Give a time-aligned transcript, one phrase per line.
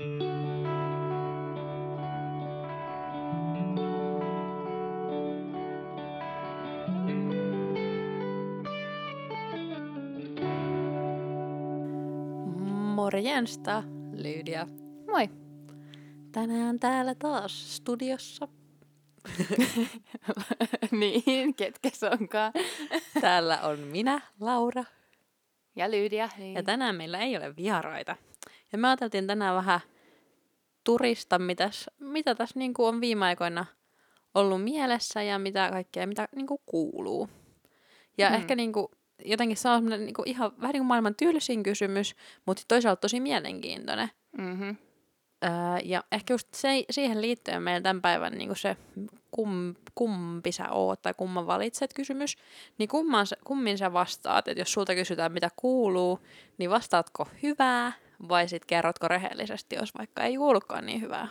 [0.00, 0.22] Morjensta,
[14.12, 14.66] Lydia.
[15.06, 15.28] Moi.
[16.32, 18.48] Tänään täällä taas studiossa.
[21.00, 22.52] niin, ketkä se onkaan.
[23.20, 24.84] Täällä on minä, Laura.
[25.76, 26.28] Ja Lydia.
[26.38, 26.54] Hei.
[26.54, 28.16] Ja tänään meillä ei ole vieraita.
[28.72, 29.80] Ja me ajateltiin tänään vähän
[30.84, 33.66] turista, mitäs, mitä tässä niin kuin on viime aikoina
[34.34, 37.28] ollut mielessä ja mitä kaikkea, mitä niin kuin kuuluu.
[38.18, 38.36] Ja Hmm.
[38.36, 38.86] ehkä niin kuin,
[39.24, 42.14] jotenkin se on niin kuin ihan vähän niin kuin maailman tylsin kysymys,
[42.46, 44.10] mutta toisaalta tosi mielenkiintoinen.
[44.38, 44.76] Mm-hmm.
[45.44, 45.50] Öö,
[45.84, 48.76] ja ehkä just se, siihen liittyen meillä tämän päivän niin se
[49.30, 52.36] kum, kumpi sä oot tai kumman valitset kysymys,
[52.78, 56.18] niin kumman, kummin sä vastaat, että jos sulta kysytään mitä kuuluu,
[56.58, 57.92] niin vastaatko hyvää
[58.28, 61.28] vai sit kerrotko rehellisesti, jos vaikka ei kuulukaan niin hyvää.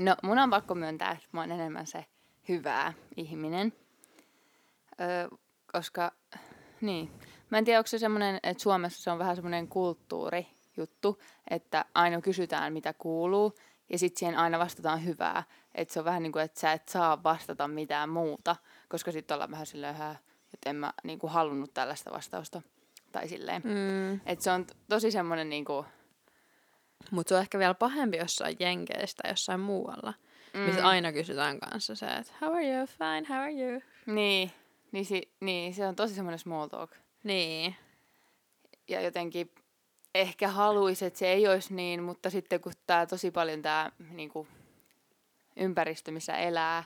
[0.00, 2.04] No, mun on pakko myöntää, että mä oon enemmän se
[2.48, 3.72] hyvää ihminen.
[5.00, 5.28] Öö,
[5.72, 6.12] koska,
[6.80, 7.12] niin,
[7.50, 12.20] mä en tiedä, onko se semmoinen, että Suomessa se on vähän semmoinen kulttuurijuttu, että aina
[12.20, 13.54] kysytään, mitä kuuluu,
[13.90, 15.42] ja sitten siihen aina vastataan hyvää.
[15.74, 18.56] Että se on vähän niin kuin, että sä et saa vastata mitään muuta,
[18.88, 20.18] koska sitten ollaan vähän silleen, "Hää,
[20.54, 22.62] että en mä niin kuin halunnut tällaista vastausta.
[23.12, 23.62] Tai silleen.
[23.64, 24.20] Mm.
[24.26, 25.86] Että se on tosi semmoinen niin kuin,
[27.10, 30.14] Mutta se on ehkä vielä pahempi jossain jenkeistä jossain muualla,
[30.54, 30.60] mm.
[30.60, 33.80] missä aina kysytään kanssa se, että how are you, fine, how are you?
[34.06, 34.52] Niin,
[34.92, 36.90] niin, si, niin se on tosi semmoinen small talk.
[37.24, 37.76] Niin.
[38.88, 39.50] Ja jotenkin
[40.14, 44.46] ehkä haluaisi, että se ei olisi niin, mutta sitten kun tämä tosi paljon tämä niinku,
[45.56, 46.84] ympäristö, missä elää,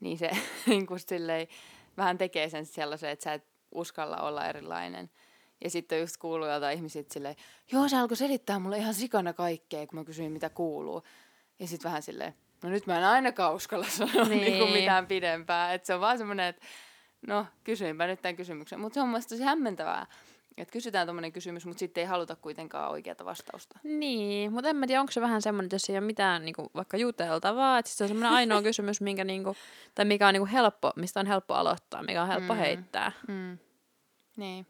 [0.00, 0.30] niin se
[0.66, 1.48] niinku, silleen,
[1.96, 5.10] vähän tekee sen sellaisen, että sä et uskalla olla erilainen.
[5.64, 7.36] Ja sitten just kuuluu jotain ihmisiä silleen,
[7.72, 11.02] joo se alkoi selittää mulle ihan sikana kaikkea, kun mä kysyin mitä kuuluu.
[11.58, 14.40] Ja sitten vähän silleen, no nyt mä en ainakaan uskalla sanoa niin.
[14.40, 14.52] Niin.
[14.52, 15.74] niinku mitään pidempää.
[15.74, 16.66] Että se on vaan semmoinen, että
[17.26, 18.80] no kysyinpä nyt tämän kysymyksen.
[18.80, 20.06] Mutta se on mun mielestä tosi hämmentävää,
[20.56, 23.78] että kysytään tuommoinen kysymys, mutta sitten ei haluta kuitenkaan oikeata vastausta.
[23.82, 26.70] Niin, mutta en mä tiedä, onko se vähän semmoinen, että jos ei ole mitään niinku,
[26.74, 29.56] vaikka juteltavaa, että se on semmoinen ainoa kysymys, minkä niinku,
[29.94, 32.58] tai mikä on niinku helppo, mistä on helppo aloittaa, mikä on helppo mm.
[32.58, 33.12] heittää.
[33.28, 33.58] Mm.
[34.36, 34.66] Niin.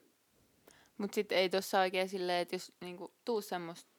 [0.99, 3.91] Mutta sitten ei tuossa oikein silleen, että jos niinku, tuu semmoista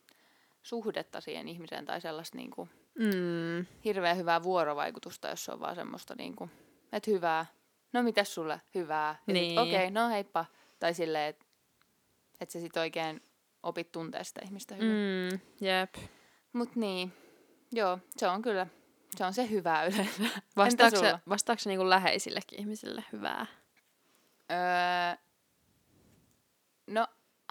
[0.63, 2.69] suhdetta siihen ihmiseen tai sellaista niinku,
[2.99, 3.65] Mm.
[3.85, 6.49] hirveän hyvää vuorovaikutusta, jos se on vaan semmoista, niinku,
[6.91, 7.45] että hyvää,
[7.93, 9.59] no mitäs sulle, hyvää, ja Niin.
[9.59, 10.45] okei, okay, no heippa.
[10.79, 11.45] Tai silleen, että
[12.39, 13.21] et sä sit oikein
[13.63, 14.95] opit tuntee sitä ihmistä hyvin.
[15.31, 15.39] Mm.
[15.61, 15.95] Jep.
[16.53, 17.13] Mut niin,
[17.71, 18.67] joo, se on kyllä,
[19.17, 20.23] se on se hyvää yleensä.
[20.57, 21.19] Vastaako se, sulla?
[21.29, 23.45] vastaako se niinku läheisillekin ihmisille hyvää?
[24.51, 25.26] Öö,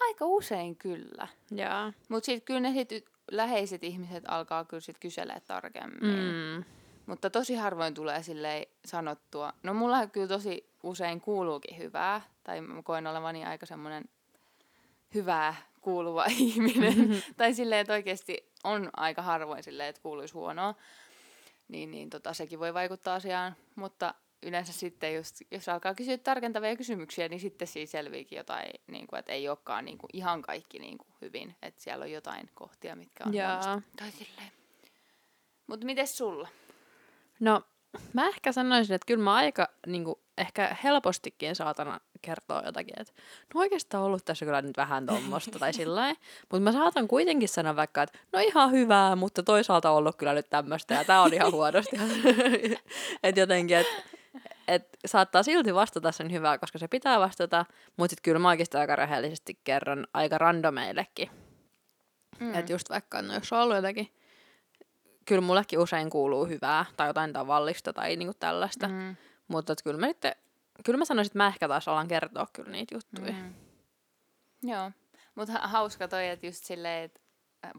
[0.00, 1.28] aika usein kyllä.
[1.50, 1.92] Jaa.
[2.08, 6.00] Mutta sitten kyllä ne sit y- läheiset ihmiset alkaa kyllä sit kyselee tarkemmin.
[6.00, 6.64] Mm.
[7.06, 9.52] Mutta tosi harvoin tulee silleen sanottua.
[9.62, 12.20] No mulla kyllä tosi usein kuuluukin hyvää.
[12.44, 14.04] Tai mä koen olevani aika semmoinen
[15.14, 17.22] hyvää kuuluva ihminen.
[17.36, 20.74] tai silleen, että oikeasti on aika harvoin silleen, että kuuluisi huonoa.
[21.68, 23.56] Niin, niin tota, sekin voi vaikuttaa asiaan.
[23.76, 24.14] Mutta
[24.46, 29.18] yleensä sitten just, jos alkaa kysyä tarkentavia kysymyksiä, niin sitten siinä selviikin jotain, niin kuin,
[29.18, 31.56] että ei olekaan niin kuin, ihan kaikki niin kuin, hyvin.
[31.62, 33.82] Että siellä on jotain kohtia, mitkä on Jaa.
[33.96, 34.52] Tai silleen.
[35.66, 36.48] Mutta miten sulla?
[37.40, 37.62] No,
[38.12, 43.12] mä ehkä sanoisin, että kyllä mä aika niinku, ehkä helpostikin saatana kertoa jotakin, että
[43.54, 46.14] no oikeastaan ollut tässä kyllä nyt vähän tommosta tai sillä
[46.50, 50.50] Mutta mä saatan kuitenkin sanoa vaikka, että no ihan hyvää, mutta toisaalta ollut kyllä nyt
[50.50, 51.96] tämmöistä ja tää on ihan huonosti.
[53.22, 54.15] että jotenkin, että
[54.68, 57.66] et saattaa silti vastata sen hyvää, koska se pitää vastata,
[57.96, 61.30] mutta sitten kyllä mä oikeastaan aika rehellisesti kerron aika randomeillekin.
[62.40, 62.54] Mm.
[62.54, 64.12] Että just vaikka, no jos on ollut jotakin,
[65.24, 68.88] kyllä mullekin usein kuuluu hyvää tai jotain tavallista tai niinku tällaista.
[68.88, 69.16] Mm.
[69.48, 70.20] Mutta kyllä mä nyt,
[70.84, 73.32] kyllä mä sanoisin, että mä ehkä taas alan kertoa kyllä niitä juttuja.
[73.32, 73.54] Mm.
[74.62, 74.90] Joo.
[75.34, 77.20] Mutta ha- hauska toi, että just silleen, että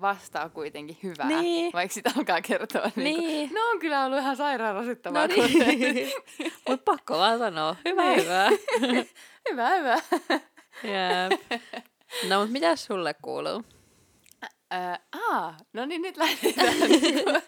[0.02, 1.74] vastaa kuitenkin hyvää, Niin.
[1.74, 2.92] vaikka sitä alkaa kertoa.
[2.96, 3.20] Niin.
[3.20, 3.50] Niin.
[3.50, 5.28] Kuin, no on kyllä ollut ihan sairaan rasittavaa.
[5.28, 6.12] No niin.
[6.70, 7.76] Mutta pakko vaan sanoa.
[7.86, 8.22] Hyvä, Niin.
[8.24, 8.50] hyvä.
[9.52, 9.96] hyvä, hyvä.
[10.84, 11.42] Jep.
[12.30, 13.64] No, mutta mitä sulle kuuluu?
[14.72, 15.00] Ää,
[15.30, 16.74] aa, no niin nyt lähdetään.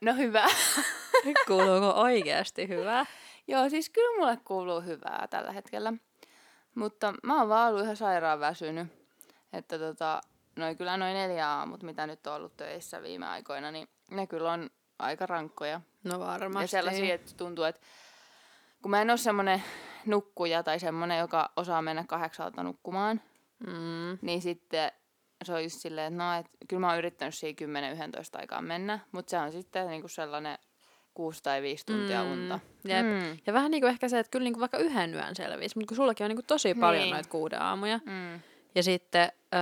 [0.00, 0.46] No hyvä.
[1.46, 3.06] Kuuluuko oikeasti hyvä?
[3.48, 5.92] Joo, siis kyllä mulle kuuluu hyvää tällä hetkellä.
[6.74, 8.86] Mutta mä oon vaan ollut ihan sairaan väsynyt.
[9.52, 10.20] Että tota,
[10.58, 14.52] noin kyllä noin neljä aamut, mitä nyt on ollut töissä viime aikoina, niin ne kyllä
[14.52, 15.80] on aika rankkoja.
[16.04, 16.64] No varmasti.
[16.64, 17.80] Ja sellaisia, että tuntuu, että
[18.82, 19.62] kun mä en ole semmoinen
[20.06, 23.20] nukkuja tai semmoinen, joka osaa mennä kahdeksalta nukkumaan,
[23.66, 24.18] Mm.
[24.22, 24.92] niin sitten
[25.44, 27.56] se on just silleen, että no, et, kyllä mä oon yrittänyt siinä
[28.36, 30.58] 10-11 aikaan mennä, mutta se on sitten niinku sellainen
[31.14, 32.60] kuusi tai viisi tuntia Mm, unta.
[32.84, 33.06] Jep.
[33.06, 33.38] Mm.
[33.46, 35.88] Ja vähän niin kuin ehkä se, että kyllä niin kuin vaikka yhden yön selvisi, mutta
[35.88, 37.12] kun sullakin on niin kuin tosi paljon Niin.
[37.14, 38.00] noita kuuden aamuja.
[38.06, 38.40] Mm.
[38.74, 39.60] Ja sitten, öö,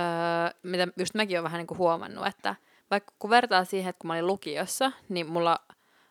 [0.63, 2.55] mitä just mäkin olen vähän niin kuin huomannut, että
[2.91, 5.59] vaikka kun vertaa siihen, että kun mä olin lukiossa, niin mulla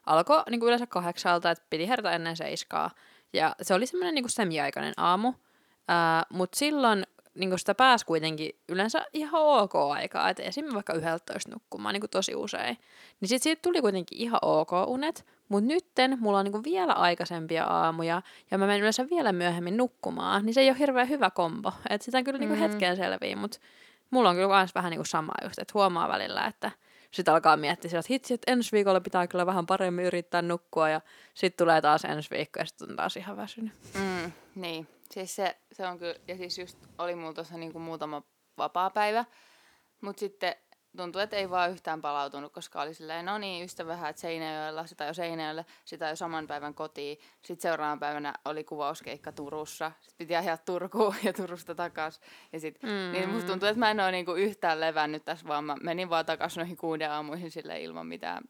[0.07, 2.91] alkoi niin kuin yleensä kahdeksalta, että piti herätä ennen seiskaa.
[3.33, 5.29] Ja se oli semmoinen niin semiaikainen aamu.
[5.29, 5.35] Öö,
[6.31, 7.07] Mutta silloin
[7.37, 12.35] niin sitä pääsi kuitenkin yleensä ihan ok aikaa, että esimerkiksi vaikka 11 nukkumaan niin tosi
[12.35, 12.79] usein.
[13.21, 17.65] Niin sitten siitä tuli kuitenkin ihan ok unet, mutta nytten mulla on niin vielä aikaisempia
[17.65, 21.73] aamuja ja mä menen yleensä vielä myöhemmin nukkumaan, niin se ei ole hirveän hyvä kombo.
[21.91, 22.57] Että sitä kyllä niin Mm.
[22.57, 23.59] hetkeen selvii, mutta
[24.11, 26.71] mulla on kyllä myös vähän niin kuin sama just, että huomaa välillä, että
[27.17, 31.01] sitten alkaa miettiä että hitsi, että ensi viikolla pitää kyllä vähän paremmin yrittää nukkua ja
[31.35, 33.73] sitten tulee taas ensi viikko ja sitten on taas ihan väsynyt.
[33.95, 38.23] Mm, niin, siis se, se on kyllä, ja siis just oli mulla tuossa niinku muutama
[38.59, 39.25] vapaa-päivä,
[40.01, 40.55] mutta sitten
[40.97, 44.87] tuntui, että ei vaan yhtään palautunut, koska oli silleen, no niin, ystävä vähän, että Seinäjoella,
[44.87, 47.19] sitä jo Seinäjoella, sitä jo saman päivän kotiin.
[47.43, 52.21] Sitten seuraavana päivänä oli kuvauskeikka Turussa, sitten piti ajaa Turkuun ja Turusta takas.
[52.53, 53.13] Ja sit, mm.
[53.13, 56.27] niin musta tuntuu, että mä en ole niinku yhtään levännyt tässä, vaan mä menin vaan
[56.27, 58.45] takas noihin kuuden aamuihin silleen ilman mitään,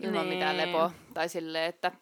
[0.00, 0.34] ilman Niin.
[0.34, 0.90] mitään lepoa.
[1.14, 1.92] Tai silleen, että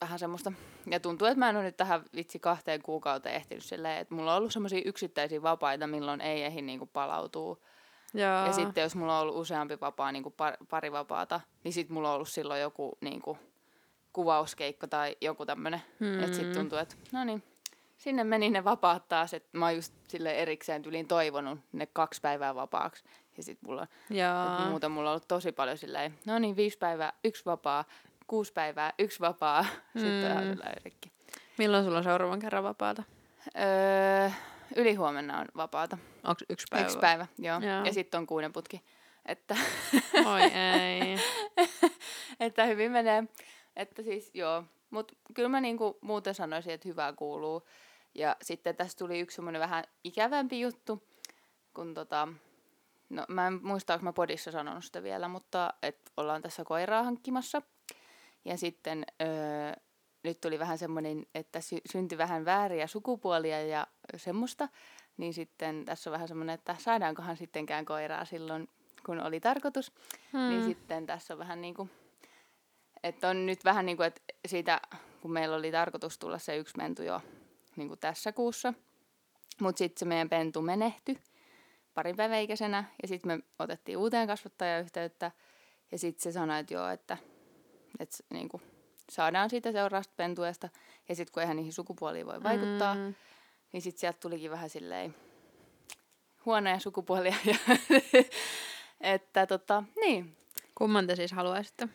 [0.00, 0.52] vähän semmoista.
[0.90, 4.32] Ja tuntuu, että mä en ole nyt tähän vitsi kahteen kuukauteen ehtinyt silleen, että mulla
[4.32, 7.62] on ollut semmoisia yksittäisiä vapaita, milloin ei ehdi niinku palautuu.
[8.14, 8.46] Joo.
[8.46, 12.08] Ja sitten jos mulla on ollut useampi vapaa, niinku par, pari vapaata, niin sitten mulla
[12.08, 13.38] on ollut silloin joku niinku,
[14.12, 15.82] kuvauskeikko tai joku tämmönen.
[16.00, 16.20] Mm.
[16.22, 17.42] Että sitten tuntuu, että no niin,
[17.96, 19.34] sinne meni ne vapaat taas.
[19.34, 23.04] Että mä oon just sille erikseen tyliin toivonut ne kaksi päivää vapaaksi.
[23.36, 23.86] Ja sitten mulla,
[24.62, 27.84] et muuten mulla on ollut tosi paljon silleen, no niin, viisi päivää, yksi vapaa,
[28.26, 29.66] kuusi päivää, yksi vapaa.
[29.98, 30.56] Sitten on Mm.
[30.84, 31.12] rikki.
[31.58, 33.02] Milloin sulla on seuraavan kerran vapaata?
[33.58, 34.30] Öö,
[34.76, 35.98] ylihuomenna on vapaata.
[36.24, 36.84] Onko yksi päivä?
[36.84, 37.60] Yksi päivä, joo.
[37.60, 37.84] Joo.
[37.84, 38.82] Ja sitten on kuuden putki.
[39.26, 39.56] Että,
[40.32, 41.16] Oi ei.
[42.40, 43.24] että hyvin menee.
[43.76, 44.64] Että siis joo.
[44.90, 47.68] Mutta kyllä mä niinku muuten sanoisin, että hyvää kuuluu.
[48.14, 51.02] Ja sitten tässä tuli yksi semmoinen vähän ikävämpi juttu,
[51.74, 52.28] kun tota,
[53.10, 57.02] no mä en muista, onko mä podissa sanonut sitä vielä, mutta että ollaan tässä koiraa
[57.02, 57.62] hankkimassa.
[58.44, 59.72] Ja sitten öö,
[60.22, 63.86] nyt tuli vähän semmoinen, että sy- syntyi vähän vääriä sukupuolia ja
[64.16, 64.68] semmoista.
[65.16, 68.68] Niin sitten tässä on vähän semmoinen, että saadaankohan sittenkään koiraa silloin,
[69.06, 69.92] kun oli tarkoitus.
[70.32, 70.48] Hmm.
[70.48, 71.90] Niin sitten tässä on vähän niin kuin,
[73.02, 74.80] että on nyt vähän niin kuin, että siitä,
[75.20, 77.20] kun meillä oli tarkoitus tulla se yksi mentu jo
[77.76, 78.74] niin kuin tässä kuussa,
[79.60, 81.18] mutta sitten se meidän pentu menehtyi
[81.94, 82.56] parin päivän ja
[83.08, 85.30] sitten me otettiin uuteen kasvattajayhteyttä,
[85.92, 87.16] ja sitten se sanoi, että joo, että,
[87.98, 88.62] että niin kuin,
[89.10, 90.68] saadaan siitä seuraavasta pentuesta,
[91.08, 93.14] ja sitten kun eihän niihin sukupuoliin voi vaikuttaa, mm.
[93.72, 95.14] Niin sitten sieltä tulikin vähän silleen
[96.46, 97.54] huonoja sukupuolia, ja
[99.00, 100.36] että tota, niin,
[100.74, 101.88] Kumman te siis haluaisitte?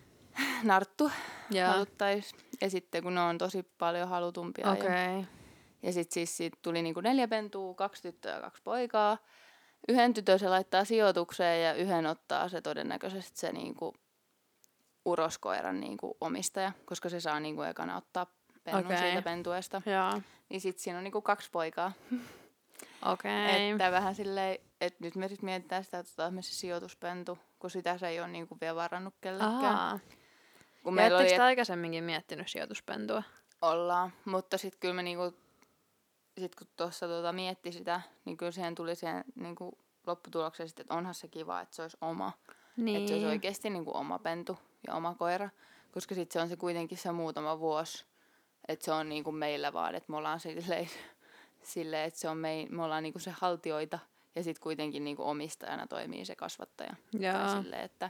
[0.63, 1.11] narttu
[1.51, 1.67] Joo.
[1.67, 2.35] haluttais.
[2.61, 4.71] Ja sitten kun ne on tosi paljon halutumpia.
[4.71, 4.85] Okei.
[4.85, 5.23] Ja, Okay.
[5.83, 9.17] ja sitten siis siitä tuli niinku neljä pentua, kaksi tyttöä ja kaksi poikaa.
[9.87, 13.93] Yhden tytön se laittaa sijoitukseen ja yhden ottaa se todennäköisesti se niinku
[15.07, 18.25] uroskoiran niinku omistaja, koska se saa niinku ekana ottaa
[18.63, 18.97] pennun Okei.
[18.97, 19.81] siitä pentuesta.
[19.85, 20.21] Joo.
[20.49, 21.91] Niin sitten siinä on niinku kaksi poikaa.
[23.05, 23.69] Okei.
[23.71, 27.69] Että vähän silleen, että nyt me sitten mietitään sitä, että otetaan me se sijoituspentu, kun
[27.69, 29.55] sitä se ei ole niinku vielä varannut kellekään.
[29.55, 29.99] Ahaa.
[30.83, 33.23] Kun Ja meillä oli, aikaisemminkin miettinyt sijoituspentua?
[33.61, 35.33] Ollaan, mutta sitten kyllä me niinku,
[36.39, 39.77] sit kun tuossa tota mietti sitä, niin kyllä siihen tuli siihen niinku
[40.07, 42.31] lopputulokseen sit, että onhan se kiva, että se olisi oma.
[42.77, 42.97] Niin.
[42.97, 45.49] Että se olisi oikeasti niinku oma pentu ja oma koira,
[45.91, 48.05] koska sitten se on se kuitenkin se muutama vuosi,
[48.67, 50.89] että se on niinku meillä vaan, että me ollaan silleen,
[51.63, 53.99] silleen että se on mei, me ollaan niinku se haltioita
[54.35, 56.95] ja sitten kuitenkin niinku omistajana toimii se kasvattaja.
[57.13, 57.61] Joo.
[57.61, 58.09] silleen, että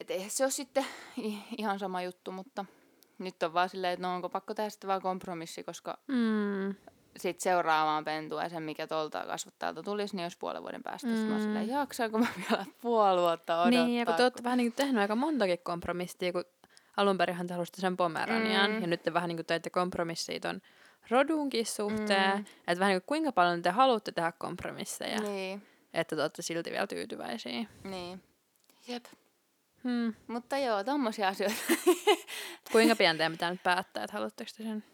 [0.00, 0.86] et eihän se ole sitten
[1.58, 2.64] ihan sama juttu, mutta
[3.18, 6.74] nyt on vaan silleen, että no onko pakko tehdä sitten vaan kompromissi, koska Mm.
[7.18, 11.06] Sitten seuraavaan pentua ja sen, mikä tuolta kasvattajalta tulisi, niin olisi puolen vuoden päästä.
[11.08, 11.14] Mm.
[11.14, 13.84] Sitten mä silleen, jaksaanko mä vielä puoli vuotta odottaa.
[13.84, 16.44] Niin, ja kun te olette vähän niin kuin tehnyt aika montakin kompromissia, kun
[16.96, 18.80] alun perinhan te halusitte sen Pomeranian, Mm.
[18.80, 20.60] ja nyt te vähän niin kuin teitte kompromissia ton
[21.10, 22.44] rodunkin suhteen, Mm.
[22.66, 25.62] että vähän niin kuin kuinka paljon te haluatte tehdä kompromisseja, Niin,
[25.94, 27.64] että te olette silti vielä tyytyväisiä.
[27.84, 28.22] niin.
[28.88, 29.04] Jep.
[29.84, 30.14] Hmm.
[30.26, 31.56] Mutta joo, tommosia asioita.
[32.72, 34.84] Kuinka pian teidän pitää nyt päättää, että haluatteko te sen?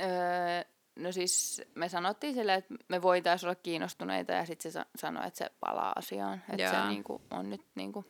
[0.00, 0.64] öö,
[0.96, 5.26] no siis me sanottiin sille, että me voitaisiin olla kiinnostuneita ja sitten se sa- sanoi,
[5.26, 6.34] että se palaa asiaan.
[6.48, 6.88] Että se Jaa.
[6.88, 8.04] niinku, on nyt niinku,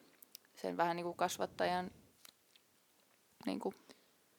[0.54, 1.90] sen vähän niinku kasvattajan
[3.46, 3.75] niinku,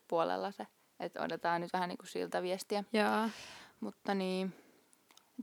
[0.07, 0.67] puolella se.
[1.00, 2.83] Että odotetaan nyt vähän niinku siltä viestiä.
[2.93, 3.29] Joo.
[3.79, 4.53] Mutta niin,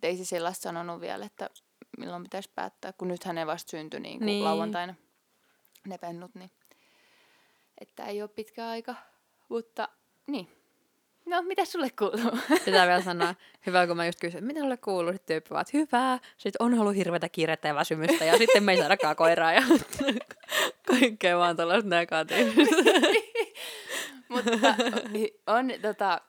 [0.02, 1.50] ei se sellaista sanonut vielä, että
[1.98, 4.44] milloin pitäisi päättää, kun nythän ne vasta syntyi niin kuin Niin.
[4.44, 4.94] lauantaina
[5.86, 6.50] ne pennut, niin
[7.80, 8.94] että ei ole pitkä aika,
[9.48, 9.88] mutta
[10.26, 10.57] niin.
[11.28, 12.38] No, mitä sulle kuuluu?
[12.64, 13.34] Pitää vielä sanoa,
[13.66, 16.78] hyvä kun mä just kysyin, mitä sulle kuuluu, sitten tyyppi vaan, että hyvää, sitten on
[16.78, 19.62] ollut hirveätä kiirettä ja väsymystä ja sitten me ei saadakaan koiraa ja
[21.00, 22.76] kaikkea vaan tällaista negatiivista.
[24.28, 24.74] Mutta
[25.46, 26.20] on, tota,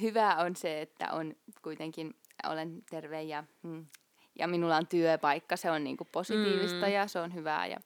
[0.00, 2.14] hyvä on se, että on kuitenkin,
[2.48, 3.86] olen terve ja, mm,
[4.38, 5.56] ja minulla on työpaikka.
[5.56, 6.92] Se on niinku positiivista Mm.
[6.92, 7.66] ja se on hyvää.
[7.66, 7.76] Ja,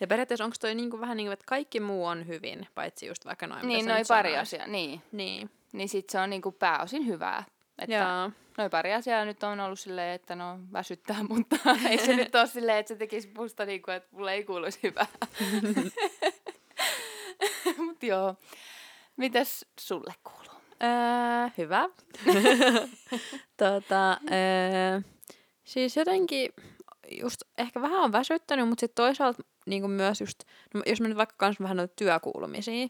[0.00, 3.24] Ja periaatteessa onko toi niinku vähän niin kuin, että kaikki muu on hyvin, paitsi just
[3.24, 4.66] vaikka noin, niin, noin pari asiaa.
[4.66, 7.44] Niin, Niin, niin sit se on niinku pääosin hyvää.
[7.78, 8.30] Että joo.
[8.58, 11.56] noin pari asiaa nyt on ollut silleen, että no väsyttää, mutta
[11.88, 15.06] ei se nyt ole silleen, että se tekisi musta niinku, että mulle ei kuuluisi hyvää.
[17.86, 18.36] Mut joo.
[19.16, 20.60] Mitäs sulle kuuluu?
[20.82, 21.88] Öö, hyvä.
[23.56, 25.00] tota, öö,
[25.64, 26.50] siis jotenkin
[27.10, 31.16] just ehkä vähän on väsyttänyt, mutta sitten toisaalta niin myös just, no jos mä nyt
[31.16, 32.88] vaikka kans vähän noita työkuulumisia,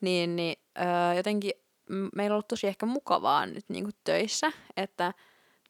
[0.00, 1.52] niin, niin öö, jotenkin
[1.88, 5.12] meillä on ollut tosi ehkä mukavaa nyt niin töissä, että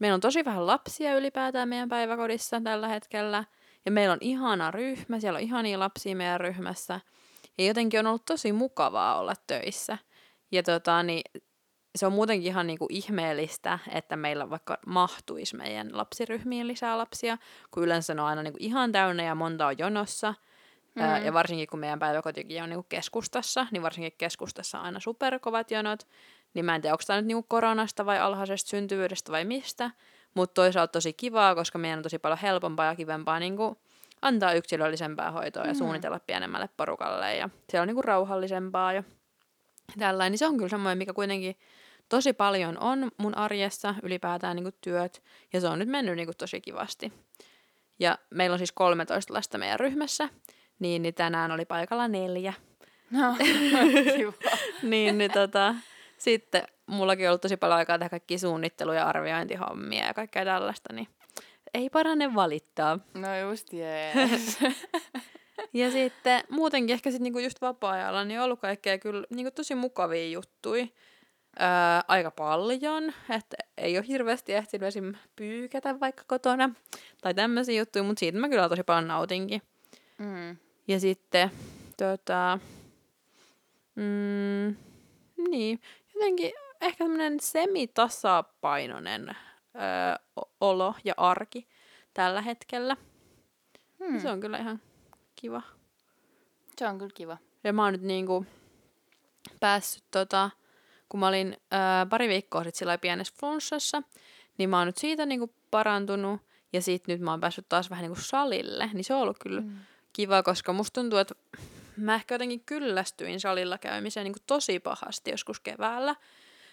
[0.01, 3.45] meillä on tosi vähän lapsia ylipäätään meidän päiväkodissa tällä hetkellä,
[3.85, 7.01] ja meillä on ihana ryhmä, siellä on ihania lapsia meidän ryhmässä,
[7.59, 9.99] ja jotenkin on ollut tosi mukavaa olla töissä.
[10.53, 11.23] Ja tota, niin
[11.97, 17.39] se on muutenkin ihan niinku ihmeellistä, että meillä vaikka mahtuisi meidän lapsiryhmiin lisää lapsia,
[17.71, 20.35] kun yleensä ne on aina niinku ihan täynnä ja monta on jonossa.
[20.95, 21.03] Mm.
[21.03, 25.71] Ää, ja varsinkin kun meidän päiväkotikin on niinku keskustassa, niin varsinkin keskustassa on aina superkovat
[25.71, 26.07] jonot.
[26.55, 29.91] Niin mä en tiedä, onko tämä nyt niinku koronasta vai alhaisesta syntyvyydestä vai mistä.
[30.35, 33.79] Mutta toisaalta tosi kivaa, koska meidän on tosi paljon helpompaa ja kivempaa niinku
[34.23, 35.79] antaa yksilöllisempää hoitoa ja Mm.
[35.79, 37.37] suunnitella pienemmälle porukalle.
[37.37, 39.03] Ja se on niinku rauhallisempaa ja
[39.99, 40.33] tällainen.
[40.33, 41.57] Niin se on kyllä semmoinen, mikä kuitenkin
[42.09, 45.23] tosi paljon on mun arjessa ylipäätään niin työt,
[45.53, 47.13] ja se on nyt mennyt niin tosi kivasti.
[47.99, 50.29] Ja meillä on siis 13 lasta meidän ryhmässä,
[50.83, 52.53] niin, niin tänään oli paikalla neljä.
[53.11, 53.37] No,
[54.17, 54.33] kiva.
[54.83, 55.75] niin, niin tota,
[56.19, 60.93] sitten mullakin on ollut tosi paljon aikaa tehdä kaikki suunnittelu- ja arviointihommia ja kaikkea tällaista,
[60.93, 61.09] niin
[61.75, 62.99] ei parane valittaa.
[63.15, 64.59] No just jees.
[65.75, 69.75] Ja sitten muutenkin ehkä sitten niinku just vapaa-ajalla niin on ollut kaikkea kyllä niinku tosi
[69.75, 70.87] mukavia juttuja.
[71.61, 71.67] Öö,
[72.09, 75.15] aika paljon, että ei ole hirveästi ehtinyt esim.
[75.37, 76.71] pyykätä vaikka kotona
[77.23, 79.63] tai tämmöisiä juttuja, mutta siitä mä kyllä tosi paljon nautinkin.
[80.19, 80.57] mm.
[80.89, 81.51] Ja sitten
[81.97, 82.59] tota,
[83.95, 84.77] mm,
[85.51, 85.81] niin,
[86.15, 89.35] jotenkin ehkä tämmöinen semitasapainoinen öö,
[90.41, 91.69] o- olo ja arki
[92.15, 92.97] tällä hetkellä.
[93.99, 94.21] Hmm.
[94.21, 94.81] Se on kyllä ihan
[95.35, 95.63] kiva.
[96.79, 97.39] se on kyllä kiva.
[97.65, 98.47] Ja mä oon nyt niinku
[99.61, 100.51] päässyt tota,
[101.09, 104.03] kun mä olin ää, pari viikkoa sitten sillä pienessä flunssassa,
[104.59, 106.41] niin mä oon nyt siitä niinku parantunut.
[106.73, 109.61] Ja sitten nyt mä oon päässyt taas vähän niinku salille, niin se on ollut kyllä
[109.61, 109.77] Mm.
[110.13, 111.35] Kiva, koska musta tuntuu, että
[111.97, 116.17] mä ehkä jotenkin kyllästyin salilla käymiseen niinku tosi pahasti joskus keväällä.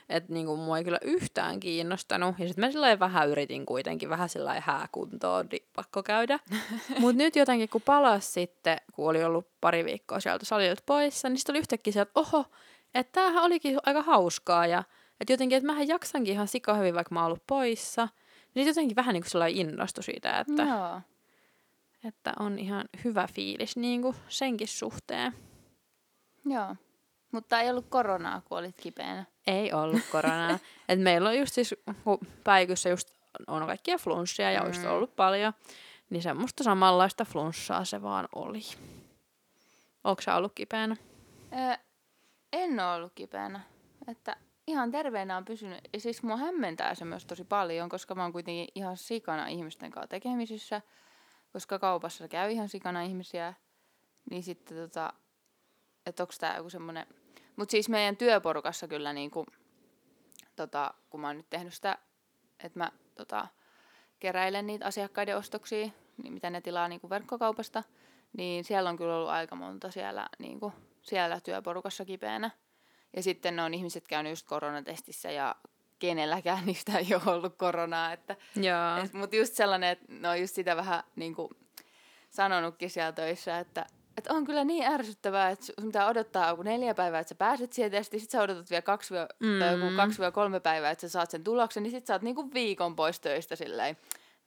[0.10, 2.40] Että niinku mua ei kyllä yhtään kiinnostanut.
[2.40, 6.40] Ja sitten mä sillä vähän yritin kuitenkin vähän sillä hääkuntoon niin pakko käydä.
[7.00, 11.38] Mutta nyt jotenkin kun palas sitten, kun oli ollut pari viikkoa sieltä salilta poissa, niin
[11.38, 12.46] sitten oli yhtäkkiä sieltä, että oho,
[12.96, 14.68] että tämähän olikin aika hauskaa.
[14.68, 14.84] Ja
[15.22, 18.08] että jotenkin, että mähän jaksankin ihan sika hyvin, vaikka mä oon ollut poissa.
[18.56, 21.02] Niin jotenkin vähän niin kuin sellainen innostui siitä, että, Joo.
[22.04, 25.34] Että on ihan hyvä fiilis niin kuin senkin suhteen.
[26.46, 26.76] Joo.
[27.32, 29.26] Mutta ei ollut koronaa, kun olit kipeänä.
[29.48, 30.60] Ei ollut koronaa.
[30.90, 33.10] Et meillä on just siis, kun päikyssä just
[33.48, 34.82] on kaikkia flunssia ja mm.
[34.82, 34.90] Mm.
[34.90, 35.54] ollut paljon,
[36.10, 38.62] niin semmoista samanlaista flunssaa se vaan oli.
[40.04, 40.96] Onko sä ollut kipeänä?
[41.54, 41.76] Öö,
[42.54, 43.62] en ole ollut kipeänä.
[44.08, 44.36] Että
[44.68, 45.80] ihan terveenä on pysynyt.
[45.94, 49.92] Ja siis mua hämmentää se myös tosi paljon, koska mä oon kuitenkin ihan sikana ihmisten
[49.92, 50.82] kanssa tekemisissä.
[51.54, 53.54] Koska kaupassa käy ihan sikana ihmisiä.
[54.30, 55.14] Niin sitten tota,
[56.06, 57.08] että onko tää joku semmonen...
[57.56, 59.46] Mut siis meidän työporukassa kyllä niinku,
[60.56, 61.98] tota, kun mä oon nyt tehnyt sitä,
[62.64, 63.48] että mä tota,
[64.20, 65.90] keräilen niitä asiakkaiden ostoksia,
[66.24, 67.84] niin mitä ne tilaa niinku verkkokaupasta,
[68.38, 72.52] niin siellä on kyllä ollut aika monta siellä, niinku, siellä työporukassa kipeänä.
[73.16, 75.56] Ja sitten ne on ihmiset käynyt just koronatestissä ja
[76.00, 78.14] kenelläkään niistä ei ole ollut koronaa.
[78.14, 79.04] Että, Joo.
[79.06, 81.50] et, mutta just sellainen, että ne on just sitä vähän niinku,
[82.30, 83.86] sanonutkin siellä töissä, että
[84.18, 87.74] et on kyllä niin ärsyttävää, että sun pitää odottaa joku neljä päivää, että sä pääset
[87.74, 89.60] siihen testiin, sit sä odotat vielä kaksi, mm.
[89.60, 89.96] tai joku Mm.
[89.96, 92.96] kaksi vai kolme päivää, että sä saat sen tuloksen, niin sit sä oot niinku viikon
[92.96, 93.98] pois töistä silleen.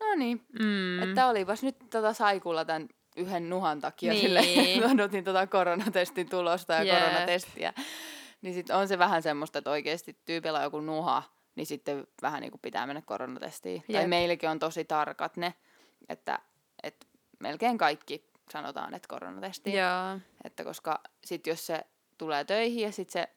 [0.00, 1.02] No niin, Mm.
[1.02, 4.22] että olipas nyt tota saikulla tämän yhden nuhan takia Niin.
[4.22, 6.98] silleen, odotin tota koronatestin tulosta ja Jep.
[6.98, 7.72] koronatestiä.
[8.42, 11.22] Niin sit on se vähän semmoista, että oikeasti tyypillä on joku nuha,
[11.54, 13.82] niin sitten vähän niin kuin pitää mennä koronatestiin.
[13.92, 14.08] Tai Jep.
[14.08, 15.54] meilläkin on tosi tarkat ne.
[16.08, 16.38] että,
[16.82, 17.06] että
[17.38, 19.72] melkein kaikki sanotaan, että koronatesti.
[19.74, 20.18] Joo.
[20.44, 21.80] Että koska sit jos se
[22.18, 23.28] tulee töihin ja sit se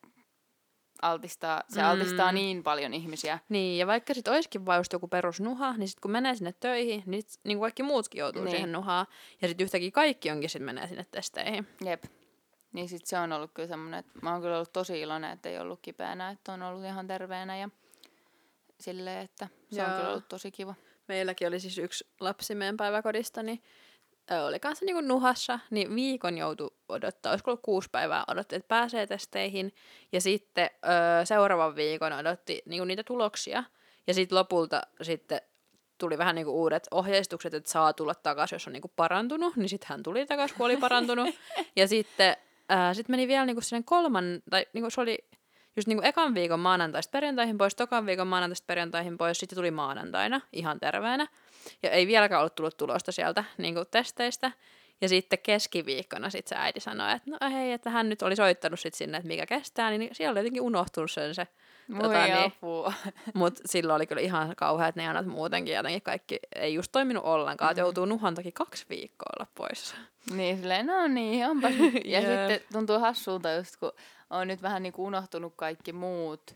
[1.02, 1.88] altistaa, se Mm.
[1.88, 3.40] altistaa niin paljon ihmisiä.
[3.50, 7.24] Niin, ja vaikka sit olisikin just joku perusnuha, niin sit kun menee sinne töihin, niin,
[7.28, 8.52] sit, niin kaikki muutkin joutuu Niin.
[8.56, 9.06] siihen nuhaan.
[9.42, 11.68] Ja sitten yhtäkkiä kaikki onkin sit menee sinne testeihin.
[11.86, 12.04] Jep.
[12.74, 15.50] Niin sit se on ollut kyllä semmoinen, että mä oon kyllä ollut tosi iloinen, että
[15.50, 17.70] ei ollut kipeänä, että on ollut ihan terveenä ja
[18.80, 19.98] silleen, että se on Joo.
[19.98, 20.76] kyllä ollut tosi kiva.
[21.08, 23.64] Meilläkin oli siis yksi lapsi meidän päiväkodista, niin
[24.46, 29.08] oli kanssa niinku nuhassa, niin viikon joutui odottaa, olisiko ollut kuusi päivää odotti, että pääsee
[29.08, 29.74] testeihin,
[30.12, 33.64] ja sitten ö, seuraavan viikon odotti niinku niitä tuloksia,
[34.08, 35.42] ja sitten lopulta sitten
[35.98, 39.88] tuli vähän niinku uudet ohjeistukset, että saa tulla takaisin, jos on niinku parantunut, niin sitten
[39.90, 41.30] hän tuli takaisin, kun oli parantunut,
[41.76, 42.38] ja sitten
[42.70, 45.18] ää, sit meni vielä niinku sinne kolman, tai niinku se oli
[45.76, 50.42] just niinku ekan viikon maanantaista perjantaihin pois, tokan viikon maanantaista perjantaihin pois, sitten tuli maanantaina
[50.54, 51.28] ihan terveenä.
[51.84, 54.52] Ja ei vieläkään ollut tullut tulosta sieltä niinku testeistä.
[55.02, 58.80] Ja sitten keskiviikkona sit se äiti sanoi, että no hei, että hän nyt oli soittanut
[58.80, 61.48] sit sinne, että mikä kestää, niin siellä oli jotenkin unohtunut sen se.
[62.02, 62.54] Tota niin.
[63.34, 67.72] Mutta silloin oli kyllä ihan kauheat ne janat muutenkin, jotenkin kaikki ei just toiminut ollenkaan,
[67.72, 69.96] että joutuu nuhan toki kaksi viikkoa olla pois.
[70.32, 71.70] Niin silleen, no niin, onpa.
[72.06, 72.50] ja Jep.
[72.50, 73.92] sitten tuntuu hassulta just, kun
[74.30, 76.56] on nyt vähän niin kuin unohtunut kaikki muut.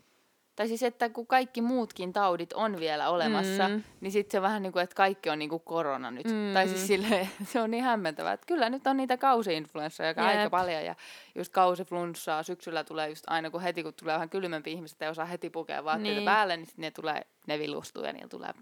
[0.56, 3.84] Tai siis, että kun kaikki muutkin taudit on vielä olemassa, Mm.
[4.02, 6.26] niin sitten se on vähän niin kuin, että kaikki on niin kuin korona nyt.
[6.26, 6.54] Mm.
[6.54, 10.42] Tai siis silleen, se on niin hämmentävää, että kyllä nyt on niitä kausi-influenssoja joka aika
[10.42, 10.52] Jep.
[10.52, 10.86] paljon.
[10.86, 10.96] Ja
[11.36, 15.26] just kausiflunssaa syksyllä tulee just aina, kun heti kun tulee vähän kylmempi ihmiset ei osaa
[15.26, 16.26] heti pukea vaatteita Niin.
[16.26, 18.54] päälle, niin sitten ne tulee, ne villustuu ja niillä tulee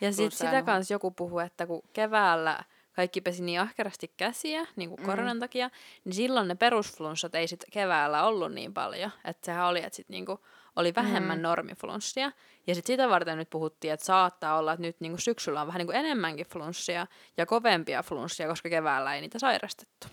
[0.00, 2.64] Ja sitten sitä kanssa joku puhuu, että kun keväällä
[2.96, 5.06] kaikki pesi niin ahkerasti käsiä, niin kuin Mm.
[5.06, 5.70] koronan takia,
[6.04, 9.10] niin silloin ne perusflunssat ei sit keväällä ollut niin paljon.
[9.24, 10.40] Että sehän oli, että sit niinku
[10.76, 11.42] oli vähemmän Mm.
[11.42, 12.32] normiflunssia.
[12.66, 15.78] Ja sitten sitä varten nyt puhuttiin, että saattaa olla, että nyt niinku syksyllä on vähän
[15.78, 20.06] niinku enemmänkin flunssia ja kovempia flunssia, koska keväällä ei niitä sairastettu.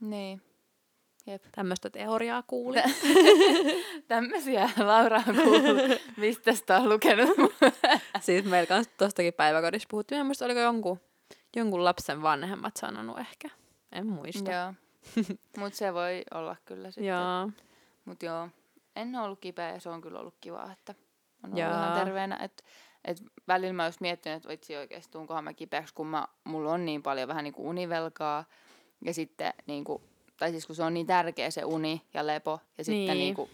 [0.00, 0.42] Niin.
[1.26, 1.42] Jep.
[1.54, 2.82] Tämmöistä teoriaa kuulin.
[4.08, 6.00] Tämmöisiä Laura on kuullut.
[6.16, 7.30] Mistä sitä on lukenut?
[8.20, 10.18] siis meillä kanssa tuostakin päiväkodissa puhuttiin.
[10.18, 11.00] Mä muista, oliko jonkun,
[11.56, 13.48] jonkun lapsen vanhemmat sanonut ehkä.
[13.92, 14.52] En muista.
[14.52, 14.74] joo.
[15.58, 17.04] Mut se voi olla kyllä sitten.
[17.06, 17.50] Joo.
[18.04, 18.48] Mut joo,
[18.96, 20.94] en ole ollut kipeä ja se on kyllä ollut kiva, että
[21.44, 21.84] on ollut Jaa.
[21.86, 22.36] ihan terveenä.
[22.36, 22.64] Et,
[23.04, 26.84] et välillä mä just miettinyt, että vitsi oikeesti tuunkohan mä kipeäksi, kun mä, mulla on
[26.84, 28.44] niin paljon vähän niin kuin univelkaa.
[29.04, 30.02] Ja sitten niin kuin,
[30.36, 32.60] tai siis kun se on niin tärkeä se uni ja lepo.
[32.78, 33.18] Ja sitten Niin.
[33.18, 33.50] niin kuin,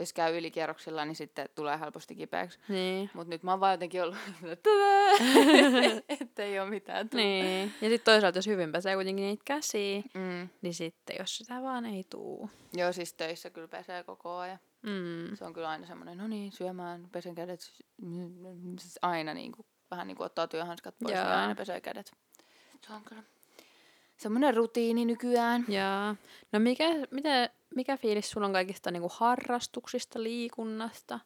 [0.00, 2.58] jos käy ylikierroksilla, niin sitten tulee helposti kipeäksi.
[2.68, 3.10] Niin.
[3.14, 4.16] Mutta nyt mä oon vaan jotenkin ollut,
[6.20, 7.24] että ei ole mitään tullut.
[7.26, 7.74] Niin.
[7.80, 10.48] Ja sitten toisaalta, jos hyvin pesee kuitenkin niitä käsiä, Mm.
[10.62, 12.50] niin sitten jos sitä vaan ei tuu.
[12.72, 14.58] Joo, siis töissä kyllä pesee koko ajan.
[14.82, 15.36] Mm.
[15.36, 17.60] Se on kyllä aina semmoinen, no niin, syömään, pesen kädet.
[18.80, 21.30] Siis aina niin kuin, vähän niin kuin ottaa työhanskat pois ja Joo.
[21.40, 22.12] aina pesee kädet.
[22.86, 23.22] Se on kyllä
[24.16, 25.64] semmoinen rutiini nykyään.
[25.68, 26.14] Ja
[26.52, 31.20] no mikä, mitä, mikä fiilis sulla on kaikista niinku harrastuksista, liikunnasta?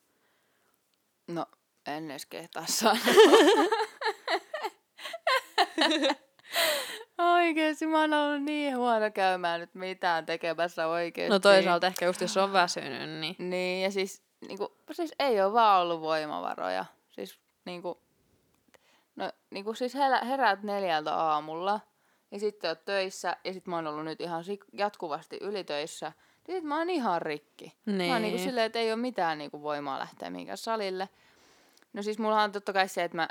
[1.26, 1.46] No,
[1.87, 2.96] en edes kehtaa sanoa.
[7.18, 11.30] Oikeesti, mä oon ollut niin huono käymään nyt mitään tekemässä oikeesti.
[11.30, 15.52] No toisaalta ehkä just jos on väsynyt, niin Niin, ja siis, niinku, siis ei ole
[15.52, 16.85] vaan ollut voimavaroja.
[17.11, 18.00] Siis niinku,
[19.16, 21.80] no niinku siis herä, heräät neljältä aamulla,
[22.30, 26.12] ja sitten oot töissä, ja sit mä oon ollut nyt ihan jatkuvasti ylitöissä.
[26.48, 27.72] Ja sit mä oon ihan rikki.
[27.87, 28.09] niin.
[28.09, 31.09] Mä oon niinku silleen, että ei ole mitään niinku voimaa lähteä mihinkään salille.
[31.92, 33.28] No siis mulla on totta kai se, että mä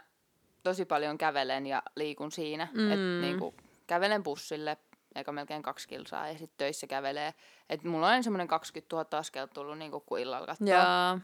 [0.64, 2.68] tosi paljon kävelen ja liikun siinä.
[2.74, 2.92] Mm.
[2.92, 3.56] Että niinku,
[3.88, 4.78] kävelen bussille,
[5.16, 7.34] eikä melkein kaksi kilsaa, ja sitten töissä kävelee.
[7.70, 10.68] Että mulla on semmoinen 20 000 askelta tullut niinku, kun illalla katsoo.
[10.68, 11.20] ja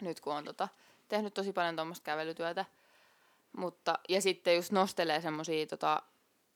[0.00, 0.68] Nyt kun on tota,
[1.08, 2.64] tehnyt tosi paljon tuommoista kävelytyötä.
[3.56, 6.02] Mutta, ja sitten just nostelee semmosia tota,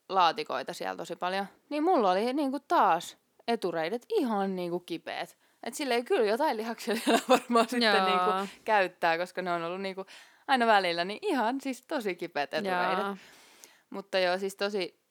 [0.08, 1.46] laatikoita siellä tosi paljon.
[1.68, 3.16] Niin mulla oli niinku taas
[3.48, 5.36] etureidet ihan niinku kipeät.
[5.62, 8.06] Et silleen kyllä jotain lihaksia siellä varmaan sitten Jaa.
[8.06, 10.06] niinku käyttää, koska ne on ollut niinku
[10.48, 12.98] aina välillä niin ihan siis tosi kipeät etureidet.
[12.98, 13.16] ja,
[13.90, 15.06] Mutta joo, siis tosi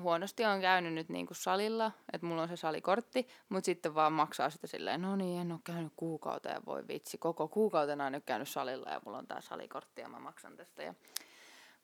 [0.00, 4.50] huonosti on käynyt nyt niinku salilla, että mulla on se salikortti, mutta sitten vaan maksaa
[4.50, 8.48] sitä silleen, no niin, en ole käynyt kuukauteen, voi vitsi, koko kuukautena en ole käynyt
[8.48, 10.82] salilla ja mulla on tää salikortti ja mä maksan tästä.
[10.82, 10.94] Ja...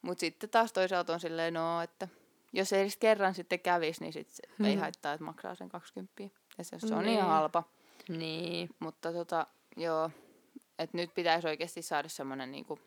[0.01, 2.07] Mutta sitten taas toisaalta on silleen, no, että
[2.53, 4.79] jos ei edes kerran sitten kävisi, niin sit se ei Hmm.
[4.81, 6.23] haittaa, että maksaa sen 20.
[6.57, 7.05] Ja se, se on Niin.
[7.15, 7.63] niin halpa.
[8.09, 8.69] niin.
[8.79, 10.09] Mutta tota, joo,
[10.79, 12.79] että nyt pitäisi oikeasti saada semmoinen niinku,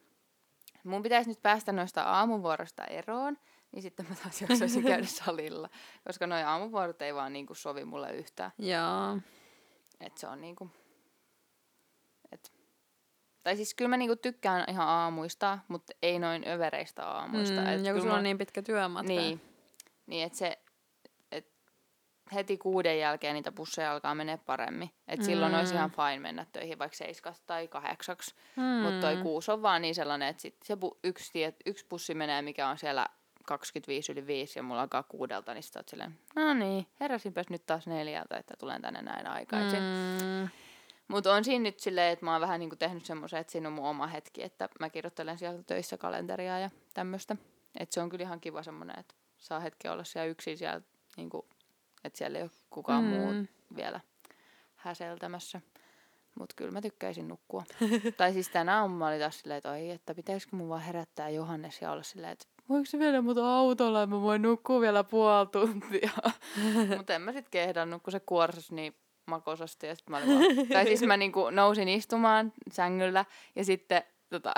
[0.84, 3.38] mun pitäisi nyt päästä noista aamuvuorosta eroon,
[3.72, 5.68] niin sitten mä taas jaksaisin käydä salilla,
[6.06, 8.50] koska noi aamuvuorot ei vaan niinku sovi mulle yhtään.
[8.58, 9.16] Ja,
[10.00, 10.70] Et se on niinku,
[12.32, 12.52] et
[13.42, 17.60] Tai siis kyllä mä niinku tykkään ihan aamuista, mutta ei noin övereistä aamuista.
[17.60, 19.08] Mm, Et ja kun sulla on niin pitkä työmatka.
[19.12, 19.40] Niin,
[20.10, 20.58] niin että se,
[21.32, 21.52] et
[22.34, 24.90] heti kuuden jälkeen niitä busseja alkaa menee paremmin.
[25.08, 25.76] Et silloin olisi Mm.
[25.76, 28.34] ihan fine mennä töihin vaikka seiskasta tai kahdeksaksi.
[28.56, 28.62] Mm.
[28.62, 32.14] Mutta toi kuusi on vaan niin sellainen, että sit se bu- yksi, tie, yksi bussi
[32.14, 33.06] menee, mikä on siellä
[33.46, 37.66] 25 yli 5 ja mulla alkaa kuudelta, niin sit oot silleen, no niin, heräsinpäs nyt
[37.66, 39.80] taas neljältä, että tulen tänne näin aikaisin.
[39.80, 40.26] Mm.
[40.26, 40.48] Mm.
[41.08, 43.72] Mutta on siinä nyt silleen, että mä oon vähän niinku tehnyt semmoisen, että siinä on
[43.72, 47.36] mun oma hetki, että mä kirjoittelen sieltä töissä kalenteria ja tämmöistä.
[47.78, 50.80] Että se on kyllä ihan kiva semmoinen, että saa hetki olla siellä yksin siellä,
[51.16, 51.48] niinku,
[52.04, 53.10] että siellä ei ole kukaan mm.
[53.10, 54.00] muu vielä
[54.76, 55.60] häseltämässä.
[56.38, 57.64] Mutta kyllä mä tykkäisin nukkua.
[58.16, 61.30] tai siis tänä aamuna mä olin taas silleen, että oi, että pitäisikö mun vaan herättää
[61.30, 65.04] Johannes ja olla silleen, että voiko se viedä mut autolla, että mä voin nukkua vielä
[65.04, 66.10] puoli tuntia.
[66.96, 69.86] Mutta en mä sit kehdannut, kun se kuorsas niin makosasti.
[69.86, 73.24] Ja sit mä olin vaan, tai siis mä niinku nousin istumaan sängyllä
[73.56, 74.54] ja sitten tota,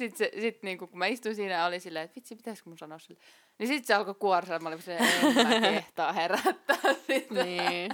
[0.00, 2.78] sit se, sit niinku, kun mä istuin siinä ja oli silleen, että vitsi, pitäisikö mun
[2.78, 3.20] sanoa sille.
[3.58, 5.04] Niin sit se alkoi kuorsaa, mä olin silleen,
[5.38, 7.44] en mä kehtaa herättää sitä.
[7.44, 7.90] Niin.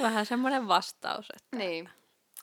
[0.00, 1.88] Vähän semmoinen vastaus, että Niin.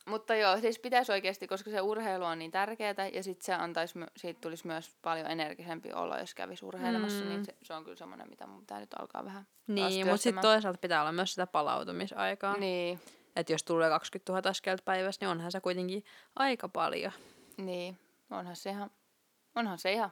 [0.05, 3.99] Mutta joo, siis pitäisi oikeasti, koska se urheilu on niin tärkeää ja sitten se antaisi,
[4.17, 7.29] siitä tulisi myös paljon energisempi olo, jos kävisi urheilemassa, Mm.
[7.29, 10.41] niin se, se on kyllä semmoinen, mitä mun pitää nyt alkaa vähän Niin, mutta sitten
[10.41, 12.57] toisaalta pitää olla myös sitä palautumisaikaa.
[12.57, 12.99] Niin,
[13.35, 16.03] Että jos tulee 20 000 askelta päivässä, niin onhan se kuitenkin
[16.35, 17.11] aika paljon.
[17.57, 17.97] niin,
[18.29, 18.89] onhan se ihan,
[19.55, 20.11] onhan se ihan,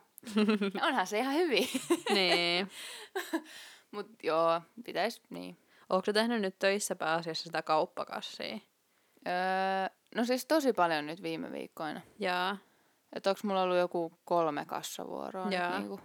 [0.87, 1.67] onhan se ihan hyvin.
[2.13, 2.71] niin.
[3.91, 5.57] Mutta joo, pitäisi, niin.
[5.89, 8.59] Onko tehnyt nyt töissä pääasiassa sitä kauppakassia?
[9.27, 12.01] Öö, no siis tosi paljon nyt viime viikkoina.
[12.19, 12.57] Jaa.
[13.13, 15.69] Että onko mulla ollut joku kolme kassavuoroa Jaa.
[15.69, 15.99] nyt niinku.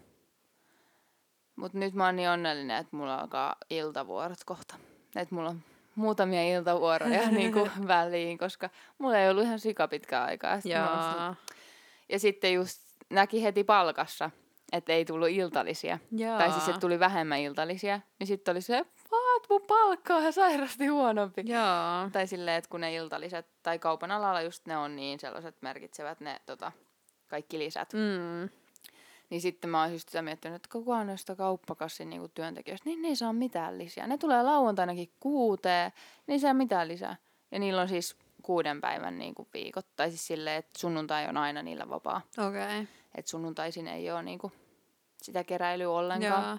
[1.56, 4.74] Mut nyt mä oon niin onnellinen, että mulla alkaa iltavuorot kohta.
[5.16, 5.62] Että mulla on
[5.94, 10.58] muutamia iltavuoroja niinku väliin, koska mulla ei ollut ihan sikapitkää aikaa.
[10.64, 11.34] Ja,
[12.12, 14.30] ja sitten just näki heti palkassa,
[14.72, 15.98] että ei tullut iltalisia.
[16.16, 16.38] Jaa.
[16.38, 18.00] Tai siis, että tuli vähemmän iltalisia.
[18.18, 21.42] Niin sitten oli se, vaat mun palkka on sairasti huonompi.
[21.46, 22.10] Jaa.
[22.12, 26.20] Tai silleen, että kun ne iltaliset, tai kaupan alalla just ne on niin sellaiset merkitsevät
[26.20, 26.72] ne tota,
[27.28, 27.92] kaikki lisät.
[27.92, 28.48] Mm.
[29.30, 33.08] Niin sitten mä oon just sitä miettinyt, että kukaan noista kauppakassin niinku työntekijöistä, niin ne
[33.08, 34.06] ei saa mitään lisää.
[34.06, 35.92] Ne tulee lauantainakin kuuteen,
[36.26, 37.16] niin ei saa mitään lisää.
[37.50, 39.86] Ja niillä on siis kuuden päivän niinku viikot.
[39.96, 42.20] Tai siis silleen, että sunnuntai on aina niillä vapaa.
[42.38, 42.48] Okei.
[42.48, 42.86] Okay.
[43.14, 44.52] Että sunnuntaisin ei ole niinku
[45.22, 46.44] sitä keräilyä ollenkaan.
[46.44, 46.58] Jaa.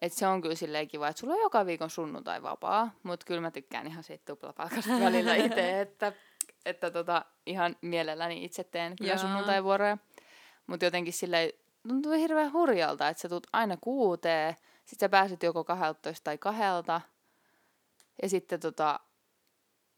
[0.00, 3.40] Et se on kyllä silleen kiva, että sulla on joka viikon sunnuntai vapaa, mutta kyllä
[3.40, 6.12] mä tykkään ihan siitä tuplapalkasta välillä itse, että,
[6.66, 9.18] että tota, ihan mielelläni itse teen kyllä Jaa.
[9.18, 9.98] sunnuntaivuoroja.
[10.66, 11.52] Mutta jotenkin silleen
[11.88, 17.00] tuntuu hirveän hurjalta, että sä tulet aina kuuteen, sit sä pääset joko 12 tai kahdelta,
[18.22, 19.00] ja sitten tota,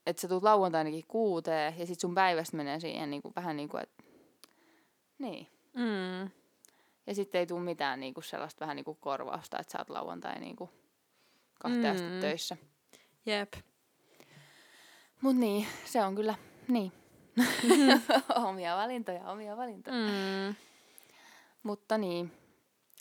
[0.07, 3.83] että sä tulet lauantainakin kuuteen, ja sit sun päivästä menee siihen niinku, vähän niin kuin,
[3.83, 4.03] että
[5.19, 5.49] niin.
[5.75, 6.31] Mm.
[7.07, 10.71] Ja sitten ei tule mitään niinku sellaista vähän niinku korvausta, että sä oot lauantai niinku
[11.63, 12.21] kahteen asti Mm.
[12.21, 12.57] töissä.
[13.27, 13.53] Jep.
[15.21, 16.35] Mut niin, se on kyllä,
[16.69, 16.93] niin.
[18.49, 19.97] omia valintoja, omia valintoja.
[19.97, 20.55] Mm.
[21.63, 22.33] Mutta niin.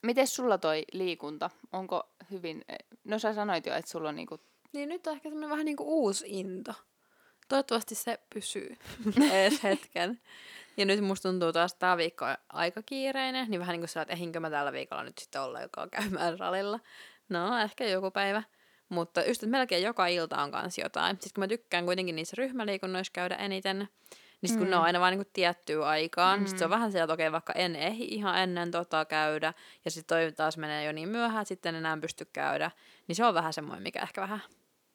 [0.04, 1.50] Miten sulla toi liikunta?
[1.72, 2.66] Onko hyvin,
[3.04, 4.40] no sä sanoit jo, että sulla on niinku,
[4.74, 6.74] Niin nyt on ehkä semmoinen vähän niinku uusi into.
[7.50, 8.76] Toivottavasti se pysyy
[9.32, 10.22] edes hetken.
[10.78, 14.02] Ja nyt musta tuntuu taas tää viikko on aika kiireinen, niin vähän niin kuin sä,
[14.02, 16.80] että ehinkö mä tällä viikolla nyt sitten olla joka käymään salilla.
[17.30, 18.44] No, ehkä joku päivä.
[18.90, 21.16] Mutta just, että melkein joka ilta on kans jotain.
[21.16, 23.88] Sitten kun mä tykkään kuitenkin niissä ryhmäliikunnoissa käydä eniten,
[24.42, 24.72] niin sit kun mm.
[24.72, 26.46] ne on aina vaan niin tiettyä aikaan, mm.
[26.46, 29.54] sit se on vähän sieltä, että okei, vaikka en ehdi ihan ennen tota käydä,
[29.86, 32.72] ja sitten toi taas menee jo niin myöhään, että sitten en enää pysty käydä,
[33.08, 34.42] niin se on vähän semmoinen, mikä ehkä vähän,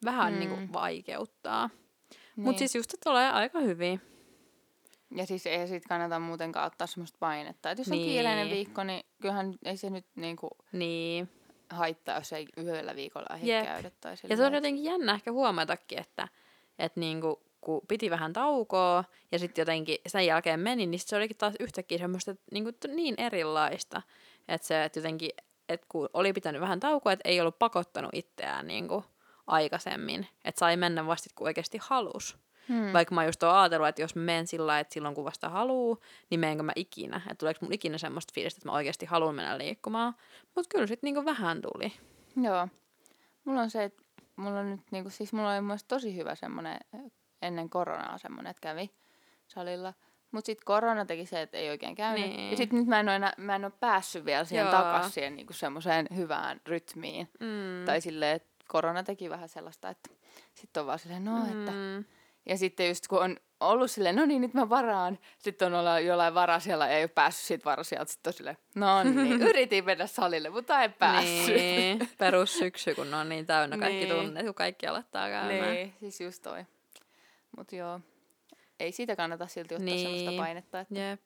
[0.04, 0.38] vähän mm.
[0.38, 1.66] niin kuin vaikeuttaa.
[1.68, 2.44] Niin.
[2.44, 4.00] Mutta siis just, että tulee aika hyvin.
[5.16, 7.70] ja siis ei sit kannata muutenkaan ottaa semmoista painetta.
[7.70, 8.04] Että jos on Niin.
[8.04, 11.28] kiireinen viikko, niin kyllähän ei se nyt niinku Niin.
[11.70, 13.64] haittaa, jos ei yhdellä viikolla ehdi Jep.
[13.64, 13.90] käydä.
[14.00, 16.28] Tai Ja se on jotenkin jännä ehkä huomatakin, että,
[16.78, 21.36] että niinku, kun piti vähän taukoa ja sitten jotenkin sen jälkeen meni, niin se olikin
[21.36, 24.02] taas yhtäkkiä semmoista että niinku, niin erilaista.
[24.48, 25.30] Että se, että jotenkin,
[25.68, 29.04] että kun oli pitänyt vähän taukoa, että ei ollut pakottanut itseään niinku
[29.46, 30.26] aikaisemmin.
[30.44, 32.38] Että sai mennä vasta, kun oikeasti halus.
[32.68, 32.92] Hmm.
[32.92, 35.48] Vaikka mä just oon ajatellut, että jos mä menen sillä lailla, että silloin kun vasta
[35.48, 37.16] haluu, niin menenkö mä ikinä.
[37.16, 40.14] Että tuleeko mun ikinä semmoista fiilistä, että mä oikeasti haluan mennä liikkumaan.
[40.54, 41.92] Mutta kyllä sitten niinku vähän tuli.
[42.42, 42.68] Joo.
[43.44, 44.02] Mulla on se, että
[44.36, 46.78] mulla on nyt niinku, siis mulla oli mun tosi hyvä semmonen
[47.42, 48.90] ennen koronaa semmonen, että kävi
[49.48, 49.94] salilla.
[50.30, 52.30] Mut sit korona teki se, että ei oikein käynyt.
[52.30, 52.50] Niin.
[52.50, 54.66] Ja sit nyt mä en oo, enää, mä en oo päässyt vielä siihen
[55.10, 57.28] siihen niinku semmoiseen hyvään rytmiin.
[57.40, 57.84] Mm.
[57.84, 60.10] Tai silleen, että korona teki vähän sellaista, että
[60.54, 62.04] sit on vaan silleen, no, että Mm.
[62.48, 65.18] Ja sitten just kun on ollut silleen, no niin, nyt mä varaan.
[65.38, 68.12] Sitten on olla jollain varasialla ja ei ole päässyt siitä varasijalta.
[68.12, 71.56] Sitten on silleen, no niin, yritin mennä salille, mutta en päässyt.
[71.56, 74.14] Niin, perussyksy, kun on niin täynnä kaikki Niin.
[74.16, 75.74] tunnet, kun kaikki aloittaa käymään.
[75.74, 76.64] Niin, siis just toi.
[77.56, 78.00] Mut joo,
[78.80, 80.00] ei siitä kannata silti ottaa Niin.
[80.00, 80.80] semmoista painetta.
[80.80, 81.20] Että, Jep.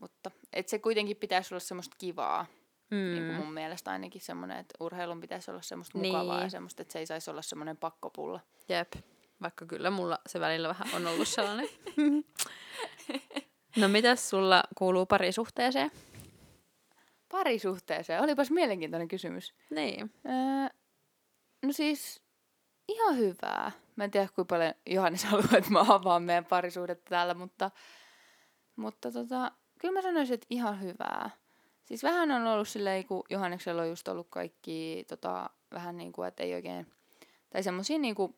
[0.00, 2.46] mutta et se kuitenkin pitäisi olla semmoista kivaa.
[2.90, 2.96] Mm.
[2.96, 3.44] Niin kuin Mm.
[3.44, 6.50] mun mielestä ainakin semmoinen, että urheilun pitäisi olla semmoista mukavaa ja Niin.
[6.50, 8.40] semmoista, että se ei saisi olla semmoinen pakkopulla.
[8.68, 8.92] Jep.
[9.42, 11.68] Vaikka kyllä mulla se välillä vähän on ollut sellainen.
[13.76, 15.90] no mitäs sulla kuuluu parisuhteeseen?
[17.28, 19.54] Parisuhteeseen, olipas mielenkiintoinen kysymys.
[19.70, 20.14] Niin.
[20.26, 20.78] Öö,
[21.62, 22.22] no siis
[22.88, 23.72] ihan hyvää.
[23.96, 27.70] Mä en tiedä, kuinka paljon Johannes haluaa, että mä avaan meidän parisuhdetta täällä, mutta,
[28.76, 31.30] mutta tota, kyllä mä sanoisin, että ihan hyvää.
[31.90, 36.28] Siis vähän on ollut silleen, kun Johanneksella on just ollut kaikki tota, vähän niin kuin,
[36.28, 36.86] että ei oikein,
[37.50, 38.36] tai semmosia niin kuin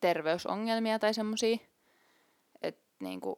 [0.00, 1.56] terveysongelmia tai semmosia,
[2.62, 3.36] että niin kuin,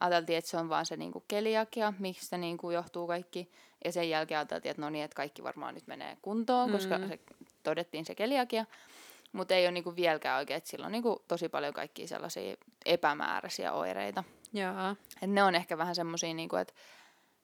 [0.00, 3.50] ajateltiin, että se on vaan se niin kuin keliakia, mistä niin kuin johtuu kaikki.
[3.84, 7.08] Ja sen jälkeen ajateltiin, että no niin, että kaikki varmaan nyt menee kuntoon, koska Mm.
[7.08, 7.18] se
[7.62, 8.66] todettiin se keliakia.
[9.32, 12.56] Mutta ei ole niinku vieläkään oikein, että sillä on niinku tosi paljon kaikkia sellaisia
[12.86, 14.24] epämääräisiä oireita.
[14.52, 14.96] Joo.
[15.22, 16.74] Et ne on ehkä vähän semmoisia, niinku, että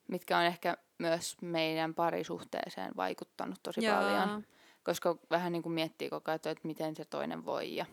[0.08, 3.96] mitkä on ehkä myös meidän parisuhteeseen vaikuttanut tosi Joo.
[3.96, 4.44] paljon.
[4.82, 7.86] Koska vähän niinku miettii koko ajan, että miten se toinen voi ja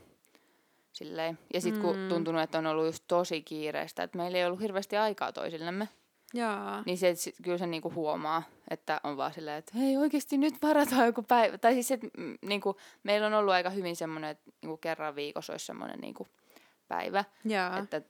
[0.94, 1.40] silleen.
[1.54, 2.10] Ja sitten kun Mm.
[2.10, 5.90] tuntunut, että on ollut just tosi kiireistä, että meillä ei ollut hirveästi aikaa toisillemme,
[6.34, 6.84] Joo.
[6.86, 10.54] niin se, sit, kyllä se niinku huomaa, että on vaan silleen, että hei oikeasti nyt
[10.62, 11.58] varataan joku päivä.
[11.58, 15.54] Tai siis, että mm, niinku, meillä on ollut aika hyvin semmoinen, että niinku kerran viikossa
[15.54, 16.28] olisi semmoinen niinku
[16.88, 17.78] päivä, Joo.
[17.84, 18.02] että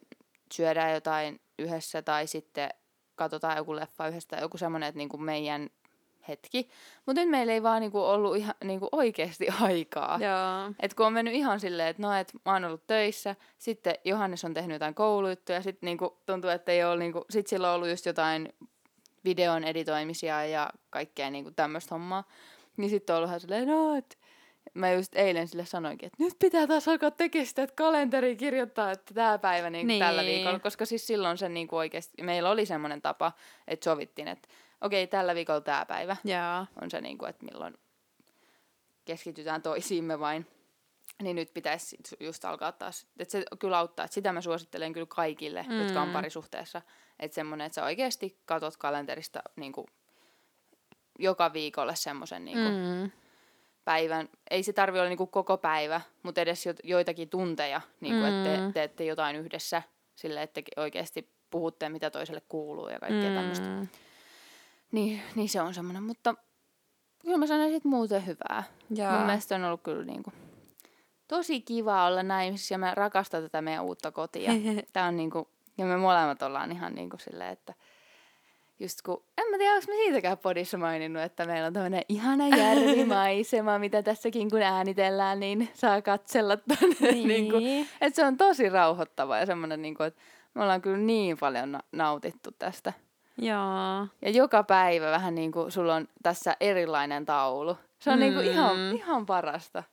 [0.53, 2.69] syödään jotain yhdessä tai sitten
[3.23, 5.69] katsotaan joku leffa yhdessä tai joku semmoinen, että niinku meidän
[6.27, 6.69] hetki.
[7.05, 10.19] Mutta nyt meillä ei vaan niinku ollut ihan niinku oikeasti aikaa.
[10.21, 10.73] Joo.
[10.79, 14.45] Et kun on mennyt ihan silleen, että no, et mä oon ollut töissä, sitten Johannes
[14.45, 17.89] on tehnyt jotain koulujuttuja, sitten niinku tuntuu, että ei ole niinku, sit sillä on ollut
[17.89, 18.53] just jotain
[19.25, 22.23] videon editoimisia ja kaikkea niinku tämmöistä hommaa.
[22.77, 24.17] Niin sitten on ollut ihan silleen, no, et
[24.73, 28.91] mä just eilen sille sanoinkin, että nyt pitää taas alkaa tekemään sitä, että kalenteri kirjoittaa,
[28.91, 29.99] että tämä päivä niinku Niin.
[29.99, 33.31] tällä viikolla, koska siis silloin se niinku oikeasti, meillä oli semmoinen tapa,
[33.67, 34.47] että sovittiin, että
[34.81, 36.65] okei, tällä viikolla tämä päivä Joo.
[36.81, 37.73] on se, niin kuin, että milloin
[39.05, 40.47] keskitytään toisiimme vain.
[41.21, 45.05] Niin nyt pitäisi just alkaa taas, että se kyllä auttaa, että sitä mä suosittelen kyllä
[45.09, 45.79] kaikille, mm.
[45.81, 46.13] jotka on Mm.
[46.13, 46.81] parisuhteessa.
[47.19, 49.87] Että semmoinen, että sä oikeasti katot kalenterista niin kuin,
[51.19, 53.11] joka viikolle semmoisen niin kuin, mm.
[53.81, 53.85] Mm.
[53.85, 54.29] päivän.
[54.51, 58.25] Ei se tarvi olla niin kuin, koko päivä, mutta edes jo, joitakin tunteja, niin kuin,
[58.25, 58.73] että te, Mm.
[58.73, 59.81] teette jotain yhdessä
[60.15, 63.35] sille, että te oikeasti puhutte, mitä toiselle kuuluu ja kaikkea mm.
[63.35, 63.67] tämmöistä.
[63.67, 63.87] Mm.
[64.91, 66.35] Niin, niin se on semmoinen, mutta
[67.21, 68.63] kyllä mä sanoisin, että muuten hyvää.
[68.89, 69.11] Joo.
[69.11, 70.33] Mun mielestä on ollut kyllä niinku
[71.27, 74.51] tosi kiva olla naimisissa ja mä rakastan tätä meidän uutta kotia.
[74.93, 77.73] Tää on niinku, ja me molemmat ollaan ihan niinku silleen, että
[78.81, 82.47] just kun, en mä tiedä, onko mä siitäkään podissa maininnut, että meillä on tämmöinen ihana
[82.47, 86.95] järvimaisema, mitä tässäkin kun äänitellään, niin saa katsella tonne.
[87.11, 87.27] Niin.
[87.27, 87.57] niinku,
[88.01, 90.21] että se on tosi rauhoittava ja semmoinen, niinku, että
[90.53, 92.93] me ollaan kyllä niin paljon na- nautittu tästä.
[93.37, 94.07] Joo.
[94.21, 97.77] Ja joka päivä vähän niin kuin sulla on tässä erilainen taulu.
[97.99, 98.19] Se on mm.
[98.19, 99.83] niin kuin ihan, ihan parasta.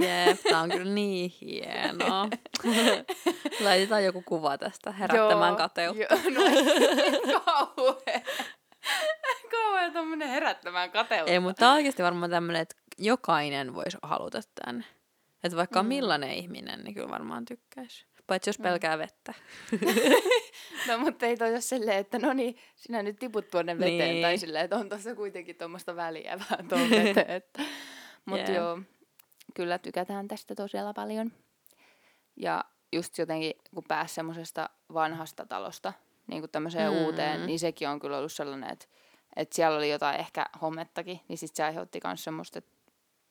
[0.00, 2.28] Jep, tää on kyllä niin hienoa.
[3.64, 6.02] Laitetaan joku kuva tästä herättämään Joo, kateutta.
[6.02, 6.42] Joo,
[7.34, 8.22] no kauhean.
[9.50, 11.32] Kauhean tommonen herättämään kateutta.
[11.32, 14.84] Ei, mutta tää on oikeasti varmaan tämmönen, että jokainen voisi haluta tänne.
[15.44, 15.88] Että vaikka Mm.
[15.88, 18.06] millainen ihminen, niin kyllä varmaan tykkäisi.
[18.26, 19.34] Paitsi jos pelkää vettä.
[20.88, 23.98] No mutta ei toi ole silleen, että no niin, sinä nyt tiput tuonne veteen.
[23.98, 24.22] Niin.
[24.22, 27.30] Tai silleen, että on tuossa kuitenkin tuommoista väliä vähän tuon veteen.
[27.30, 27.62] Että.
[28.24, 28.56] Mutta Jep.
[28.56, 28.78] joo,
[29.54, 31.32] kyllä tykätään tästä tosiaan paljon.
[32.36, 35.92] Ja just jotenkin, kun pääsi semmoisesta vanhasta talosta
[36.26, 36.98] niin kuin tämmöiseen Mm.
[36.98, 38.86] uuteen, niin sekin on kyllä ollut sellainen, että,
[39.36, 42.70] että siellä oli jotain ehkä hommettakin, niin sitten se aiheutti myös semmoista, että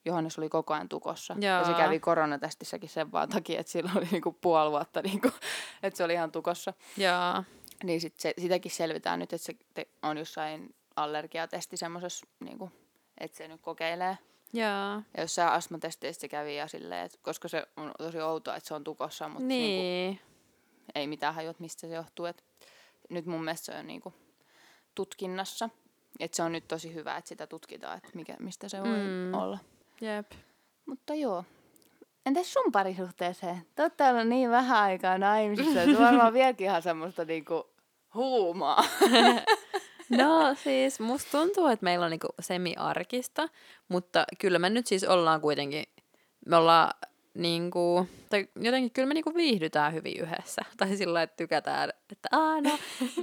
[0.05, 1.35] Johannes oli koko ajan tukossa.
[1.39, 5.31] Ja se kävi koronatestissäkin sen vaan takia, että sillä oli niinku puoli vuotta, niinku,
[5.83, 6.73] että se oli ihan tukossa.
[6.97, 7.43] Joo.
[7.83, 12.71] Niin sit se, sitäkin selvitään nyt, että se te, on jossain allergiatesti semmoisessa, niinku,
[13.17, 14.17] että se nyt kokeilee.
[14.53, 14.65] Joo.
[15.17, 18.83] Ja jossain astmatesteissä kävi ja silleen, että koska se on tosi outoa, että se on
[18.83, 20.19] tukossa, mutta niinku, Niin.
[20.95, 22.25] ei mitään hajua, mistä se johtuu.
[22.25, 22.43] Et
[23.09, 24.13] nyt mun mielestä se on niinku
[24.95, 25.69] tutkinnassa.
[26.19, 29.33] Et se on nyt tosi hyvä, että sitä tutkitaan, että mikä, mistä se voi Mm.
[29.33, 29.57] olla.
[30.01, 30.31] Jep.
[30.85, 31.43] Mutta joo.
[32.25, 33.65] Entäs sun parisuhteeseen?
[33.75, 37.67] Te ootte ollut niin vähän aikaa naimisissa, että varmaan vieläkin ihan semmoista niinku
[38.13, 38.83] huumaa.
[40.17, 43.49] No siis musta tuntuu, että meillä on niinku semi-arkista,
[43.87, 45.83] mutta kyllä me nyt siis ollaan kuitenkin,
[46.45, 46.93] me ollaan
[47.33, 50.61] niinku, tai jotenkin kyllä me niinku viihdytään hyvin yhdessä.
[50.77, 52.79] Tai sillä että tykätään, että aah no,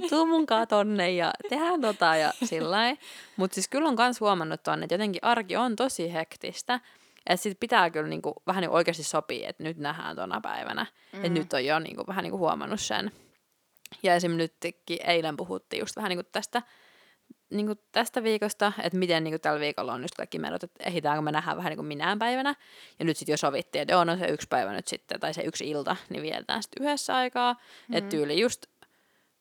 [0.09, 2.95] tuu munkaan tonne ja tehdään tota ja sillä
[3.35, 6.79] Mutta siis kyllä on myös huomannut tonne, että jotenkin arki on tosi hektistä.
[7.27, 10.85] Että sit pitää kyllä niinku, vähän niinku oikeasti sopia, että nyt nähdään tuona päivänä.
[11.13, 11.25] Mm.
[11.25, 13.11] Että nyt on jo niinku, vähän niinku huomannut sen.
[14.03, 16.61] Ja esimerkiksi nytkin eilen puhuttiin just vähän niinku tästä,
[17.51, 21.31] niinku tästä viikosta, että miten niinku tällä viikolla on just kaikki menot, että ehditäänkö me
[21.31, 22.55] nähdään vähän niinku minään päivänä.
[22.99, 25.41] Ja nyt sitten jo sovittiin, että on no se yksi päivä nyt sitten, tai se
[25.41, 27.53] yksi ilta, niin vietetään sitten yhdessä aikaa.
[27.53, 27.95] Mm.
[27.97, 28.65] Että tyyli just,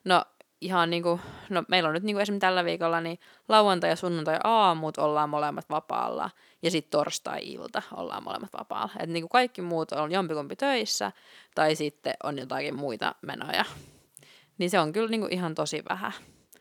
[0.04, 0.24] no
[0.60, 3.18] ihan niinku, no meillä on nyt niinku esimerkiksi tällä viikolla, niin
[3.48, 6.30] lauantai ja sunnuntai aamut ollaan molemmat vapaalla,
[6.62, 8.92] ja sitten torstai-ilta ollaan molemmat vapaalla.
[8.94, 11.12] Että niinku kaikki muut on jompikumpi töissä,
[11.54, 13.64] tai sitten on jotakin muita menoja.
[14.58, 16.12] Niin se on kyllä niinku ihan tosi vähän.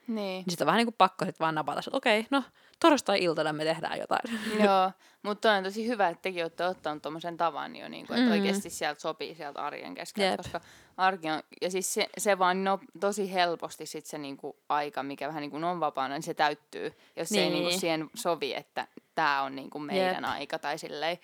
[0.10, 0.16] Niin.
[0.16, 2.44] Niin sitten on vähän niinku pakko sit vaan napata, että okei, no
[2.80, 4.40] torstai-iltana me tehdään jotain.
[4.66, 4.92] Joo,
[5.24, 8.40] mutta on tosi hyvä, että tekin olette ottanut tuommoisen tavan jo, niin kuin, että mm.
[8.40, 10.62] oikeasti sieltä sopii sieltä arjen keskeltä, koska
[10.98, 15.28] arki on, ja siis se, se vaan no, tosi helposti sit se niinku aika, mikä
[15.28, 17.40] vähän niin kuin on vapaana, niin se täyttyy, jos niin.
[17.40, 17.80] se ei niinku niin.
[17.80, 20.34] siihen sovi, että tämä on niinku meidän Jep.
[20.34, 21.18] aika tai silleen.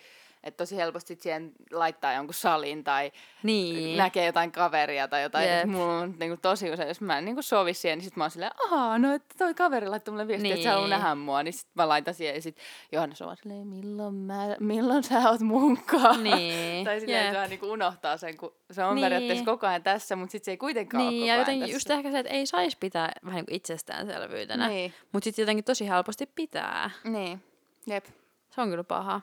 [0.46, 3.98] Että tosi helposti siihen laittaa jonkun salin tai niin.
[3.98, 5.48] näkee jotain kaveria tai jotain.
[5.48, 5.66] Yep.
[5.66, 8.30] Mulla on niinku tosi usein, jos mä en niinku sovi siihen, niin sit mä oon
[8.30, 10.52] silleen, ahaa, no että toi kaveri laittoi mulle viestiä, niin.
[10.54, 11.42] että sä haluat nähdä mua.
[11.42, 12.56] Niin sit mä laitan siihen ja sit
[12.92, 16.24] Johannes on silleen, milloin, mä, milloin sä oot munkaan?
[16.24, 16.84] Niin.
[16.86, 17.26] tai silleen, yep.
[17.26, 19.04] että vähän niinku unohtaa sen, kun se on niin.
[19.04, 21.76] periaatteessa koko ajan tässä, mutta sit se ei kuitenkaan niin, ole koko ja jotenkin tässä.
[21.76, 24.68] just ehkä se, että ei saisi pitää vähän niin itsestäänselvyytenä.
[24.68, 24.94] Niin.
[25.12, 26.90] Mutta sitten jotenkin tosi helposti pitää.
[27.04, 27.42] Niin,
[27.86, 28.04] jep.
[28.50, 29.20] Se on kyllä paha.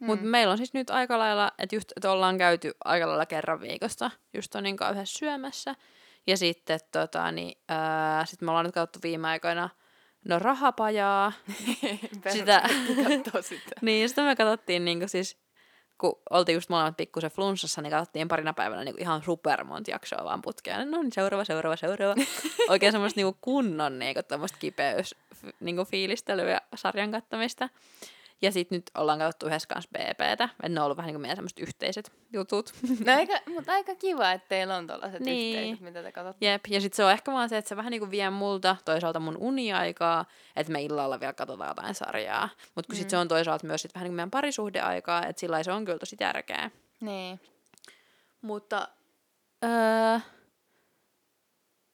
[0.00, 0.06] Mm.
[0.06, 3.60] Mutta meillä on siis nyt aika lailla, että just että ollaan käyty aika lailla kerran
[3.60, 5.74] viikossa just Tonin kanssa yhdessä syömässä.
[6.26, 9.70] Ja sitten tota, niin, ää, sit me ollaan nyt katsottu viime aikoina
[10.24, 11.32] no rahapajaa.
[12.32, 12.62] sitä,
[13.40, 13.70] sitä.
[13.82, 15.38] niin, sitä me katsottiin niin siis,
[15.98, 20.24] kun oltiin just molemmat pikkusen flunssassa, niin katsottiin parina päivänä niin ihan super monta jaksoa
[20.24, 20.90] vaan putkeen.
[20.90, 22.14] No niin, seuraava, seuraava, seuraava.
[22.68, 25.14] Oikein semmoista niin kunnon niin kuin, kipeys
[25.60, 27.68] niin fiilistelyä sarjan kattamista.
[28.44, 31.20] Ja sitten nyt ollaan katsottu yhdessä kanssa BPtä, että ne on ollut vähän niin kuin
[31.20, 32.72] meidän semmoiset yhteiset jutut.
[33.06, 35.58] No aika, mutta aika kiva, että teillä on tällaiset niin.
[35.58, 36.46] yhteiset, mitä te katsotte.
[36.46, 38.76] Jep, ja sitten se on ehkä vaan se, että se vähän niin kuin vie multa
[38.84, 40.24] toisaalta mun uniaikaa,
[40.56, 42.48] että me illalla vielä katsotaan jotain sarjaa.
[42.74, 42.98] Mutta kun mm.
[42.98, 45.84] sitten se on toisaalta myös sit vähän niin kuin meidän parisuhdeaikaa, että sillä se on
[45.84, 46.70] kyllä tosi tärkeää.
[47.00, 47.40] Niin.
[48.42, 48.88] Mutta,
[49.64, 50.18] öö,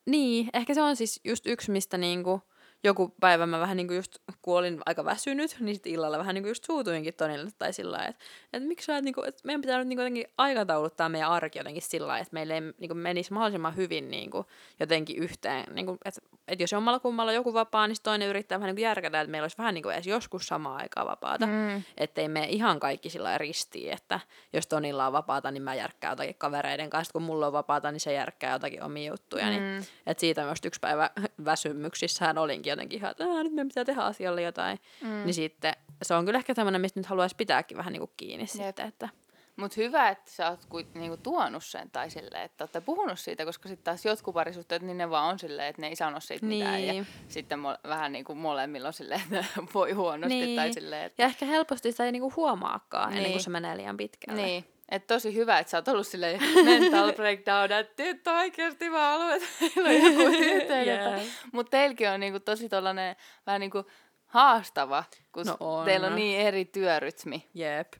[0.06, 2.42] niin, ehkä se on siis just yksi, mistä niinku,
[2.84, 6.48] joku päivä mä vähän niinku just, kun olin aika väsynyt, niin sitten illalla vähän niinku
[6.48, 9.78] just suutuinkin Tonille tai sillä lailla, että, että miksi sä, että, niinku, että meidän pitää
[9.78, 13.76] nyt niinku jotenkin aikatauluttaa meidän arki jotenkin sillä lailla, että meille ei niinku menisi mahdollisimman
[13.76, 14.46] hyvin niinku
[14.80, 18.82] jotenkin yhteen, niinku, että, että jos jommalla kummalla joku vapaa, niin toinen yrittää vähän niinku
[18.82, 21.82] järkätä, että meillä olisi vähän niinku edes joskus samaa aikaa vapaata, mm.
[21.96, 24.20] ettei me ihan kaikki sillä ristiin, että
[24.52, 28.00] jos Tonilla on vapaata, niin mä järkkään jotakin kavereiden kanssa, kun mulla on vapaata, niin
[28.00, 29.68] se järkkää jotakin omia juttuja, niin, mm.
[29.68, 31.10] niin, että siitä myös yksi päivä
[31.44, 34.78] väsymyksissähän olinkin jotenkin ihan, että nyt meidän pitää tehdä asialle jotain.
[35.02, 35.24] Mm.
[35.24, 35.72] Niin sitten
[36.02, 38.48] se on kyllä ehkä tämmöinen, mistä nyt haluaisi pitääkin vähän niinku kiinni Jep.
[38.48, 38.86] sitten.
[38.86, 39.08] Että...
[39.56, 40.60] Mutta hyvä, että sä oot
[40.94, 44.98] niinku tuonut sen tai silleen, että olette puhunut siitä, koska sitten taas jotkut parisuhteet, niin
[44.98, 46.58] ne vaan on silleen, että ne ei sano siitä niin.
[46.58, 46.96] mitään.
[46.96, 50.56] Ja sitten mo- vähän niin kuin molemmilla on silleen, että voi huonosti niin.
[50.56, 51.04] tai silleen.
[51.04, 51.22] Että...
[51.22, 53.16] Ja ehkä helposti sitä ei niinku huomaakaan niin.
[53.16, 54.42] ennen kuin se menee liian pitkälle.
[54.42, 54.64] Niin.
[54.90, 59.32] Että tosi hyvä, että sä oot ollut silleen mental breakdown, että nyt oikeasti mä haluan,
[59.32, 59.48] että
[59.82, 60.88] meillä on joku yhteen.
[60.88, 61.20] yeah.
[61.52, 63.84] Mutta teilläkin on niinku tosi tollanen vähän niinku
[64.26, 65.84] haastava, kun no on.
[65.84, 67.48] teillä on niin eri työrytmi.
[67.54, 67.92] Jep.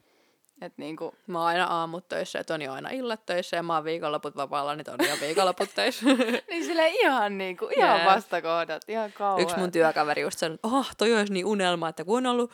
[0.61, 1.15] Et niinku...
[1.27, 4.35] Mä oon aina aamut töissä ja Toni on aina illat töissä ja mä oon viikonloput
[4.35, 6.05] vapaalla, niin Toni on viikonloput töissä.
[6.49, 8.15] niin sille ihan niinku, ihan yeah.
[8.15, 9.41] vastakohdat, ihan kauhean.
[9.43, 12.51] Yksi mun työkaveri just sanoi, että oh, toi olisi niin unelma, että kun on ollut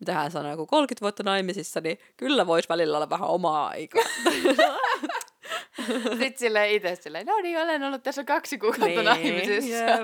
[0.00, 4.02] mitä hän sanoi, joku 30 vuotta naimisissa, niin kyllä voisi välillä olla vähän omaa aikaa.
[6.18, 9.84] Sitten silleen itse silleen, no niin, olen ollut tässä kaksi kuukautta niin, naimisissa.
[9.84, 10.00] Yeah.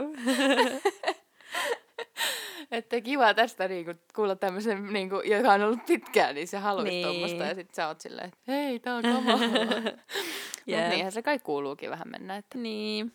[2.70, 7.06] että kiva tästä niinku, kuulla tämmöisen, niinku, joka on ollut pitkään, niin se haluaisi niin.
[7.06, 7.44] tuommoista.
[7.44, 9.38] Ja sitten sä oot silleen, että hei, tää on kamaa.
[9.38, 9.84] yeah.
[10.66, 12.36] Mutta niinhän se kai kuuluukin vähän mennä.
[12.36, 12.58] Että...
[12.58, 13.12] Niin,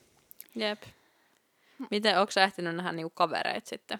[0.55, 0.81] jep.
[1.91, 3.99] Miten, onko sä ehtinyt nähdä niinku kavereita sitten?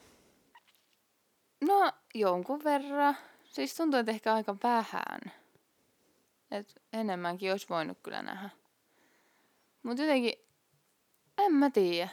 [1.67, 3.17] No, jonkun verran.
[3.43, 5.19] Siis tuntuu, että ehkä aika vähän.
[6.51, 8.49] Et enemmänkin olisi voinut kyllä nähdä.
[9.83, 10.33] Mutta jotenkin,
[11.37, 12.09] en mä tiedä.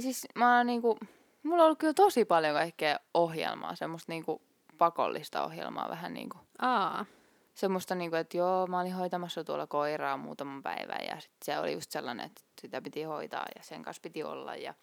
[0.00, 0.98] Siis mä oon niinku,
[1.42, 4.42] mulla on ollut kyllä tosi paljon kaikkea ohjelmaa, semmoista niinku
[4.78, 6.38] pakollista ohjelmaa vähän niinku.
[6.58, 7.06] Aa.
[7.54, 11.72] Semmoista niinku, että joo, mä olin hoitamassa tuolla koiraa muutaman päivän ja sit se oli
[11.72, 14.74] just sellainen, että sitä piti hoitaa ja sen kanssa piti olla ja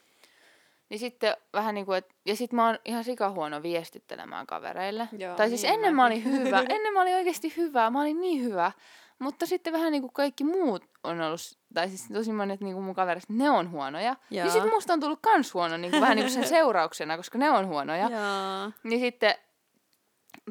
[0.90, 5.10] niin sitten vähän niin kuin, että, ja sitten mä oon ihan sikahuono viestittelemään kavereille.
[5.18, 8.22] Joo, tai siis niin ennen mä olin hyvä, ennen mä olin oikeasti hyvä, mä olin
[8.22, 8.72] niin hyvä.
[9.20, 11.40] Mutta sitten vähän niin kuin kaikki muut on ollut,
[11.74, 14.16] tai siis tosi monet niin kuin mun kaverit, ne on huonoja.
[14.30, 14.46] Joo.
[14.46, 17.38] Ja sitten musta on tullut kans huono niin kuin vähän niin kuin sen seurauksena, koska
[17.38, 18.10] ne on huonoja.
[18.10, 18.72] Joo.
[18.84, 19.36] Niin sitten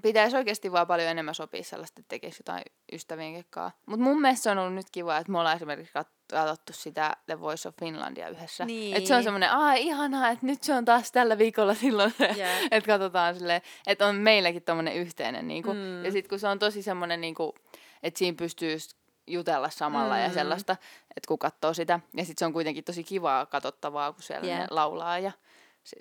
[0.03, 3.72] pitäisi oikeasti vaan paljon enemmän sopia sellaista, että tekisi jotain ystävien kekkaa.
[3.86, 7.16] Mutta mun mielestä se on ollut nyt kiva, että me ollaan esimerkiksi kat- katsottu sitä
[7.26, 8.64] The Voice of Finlandia yhdessä.
[8.64, 8.96] Niin.
[8.96, 12.14] Että se on semmoinen, aa ihanaa, että nyt se on taas tällä viikolla silloin.
[12.20, 12.49] Jep.
[12.70, 15.49] että katsotaan silleen, että on meilläkin tommonen yhteinen.
[15.49, 15.74] Niinku.
[15.74, 16.05] Mm.
[16.05, 17.55] Ja sitten kun se on tosi semmoinen, niinku,
[18.03, 18.76] että siinä pystyy
[19.26, 20.22] jutella samalla mm.
[20.22, 20.72] ja sellaista,
[21.16, 22.01] että kun katsoo sitä.
[22.16, 24.59] Ja sitten se on kuitenkin tosi kivaa katsottavaa, kun siellä Jep.
[24.59, 25.32] ne laulaa ja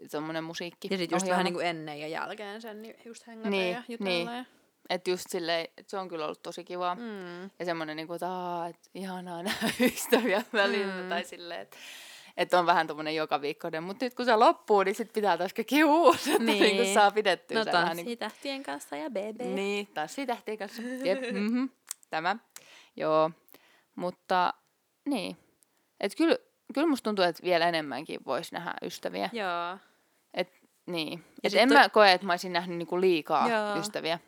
[0.08, 0.88] semmoinen musiikki.
[0.92, 3.84] Ja sitten just vähän niin kuin ennen ja jälkeen sen, niin just hengata Niin, ja
[3.88, 4.10] jutella.
[4.10, 4.28] niin.
[4.28, 4.46] Ja...
[4.90, 6.96] Että just silleen, että se on kyllä ollut tosi kivaa.
[6.96, 7.44] Mm.
[7.60, 8.28] Ja semmoinen, niinku, että
[8.70, 11.02] et ihanaa nähdä ystäviä välillä.
[11.04, 11.10] Mm.
[11.10, 11.78] Tai silleen, että
[12.38, 13.84] et on vähän tommonen joka viikkoinen.
[13.84, 16.62] Mutta nyt kun se loppuu, niin sit pitää taas kaikki uusi, että Niin.
[16.62, 16.78] niin.
[16.78, 19.42] niinku saa pidettyä No tanssi niinku- tähtien kanssa ja BB.
[19.42, 20.82] Niin, tanssitähtien kanssa.
[20.82, 21.70] Jep, mm-hmm.
[22.10, 22.36] tämä.
[22.96, 23.32] Joo,
[23.96, 24.54] mutta
[25.06, 25.38] niin.
[26.00, 26.38] Et kyllä,
[26.74, 29.30] kyllä musta tuntuu, että vielä enemmänkin voisi nähdä ystäviä.
[29.34, 29.78] Joo.
[30.86, 31.24] Niin.
[31.44, 33.80] Ja Et en toi- mä koe, että mä olisin nähnyt niinku liikaa Joo.
[33.80, 34.20] ystäviä.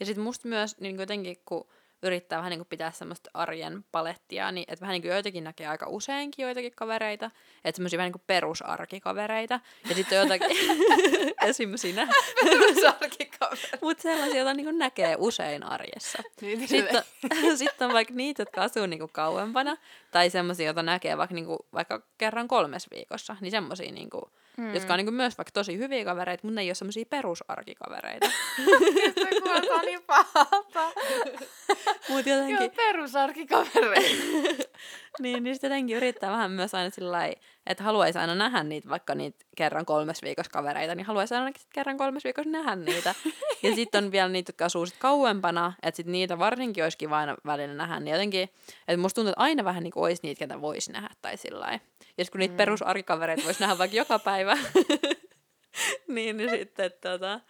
[0.00, 1.66] Ja sitten musta myös niin jotenkin, kun
[2.02, 5.66] yrittää vähän niin kuin pitää semmoista arjen palettia, niin että vähän niin kuin joitakin näkee
[5.66, 7.30] aika useinkin joitakin kavereita,
[7.64, 10.56] että semmoisia vähän niin kuin perusarkikavereita, ja sitten on jotakin,
[11.48, 11.76] esim.
[11.76, 12.08] sinä,
[13.80, 16.22] mutta sellaisia, joita niin kuin näkee usein arjessa.
[16.40, 19.76] Niin, Sitten on, sit on vaikka niitä, jotka asuu niinku kauempana,
[20.10, 24.74] tai semmoisia, joita näkee vaikka, niinku, vaikka kerran kolmes viikossa, niin semmoisia, niinku, mm.
[24.74, 28.26] jotka on niinku myös vaikka tosi hyviä kavereita, mutta ne ei ole semmoisia perusarkikavereita.
[29.22, 30.80] Se kuulostaa niin pahalta.
[32.08, 34.24] Joo, jotenkin, perusarkikavereita.
[35.22, 38.88] niin, niin sitten jotenkin yrittää vähän myös aina sillä lailla, että haluaisi aina nähdä niitä,
[38.88, 43.14] vaikka niitä kerran kolmes viikossa kavereita, niin haluaisi aina kerran kolmes viikossa nähdä niitä.
[43.62, 47.18] ja sitten on vielä niitä, jotka asuu sit kauempana, että sit niitä varsinkin olisi kiva
[47.18, 48.00] aina välillä nähdä.
[48.00, 48.42] Niin jotenkin,
[48.88, 51.80] että musta tuntuu, että aina vähän niin olisi niitä, ketä voisi nähdä tai sillä lailla.
[52.18, 52.56] Ja sit kun niitä mm.
[52.56, 54.58] perusarkikavereita voisi nähdä vaikka joka päivä,
[56.08, 57.40] niin, niin sitten tota,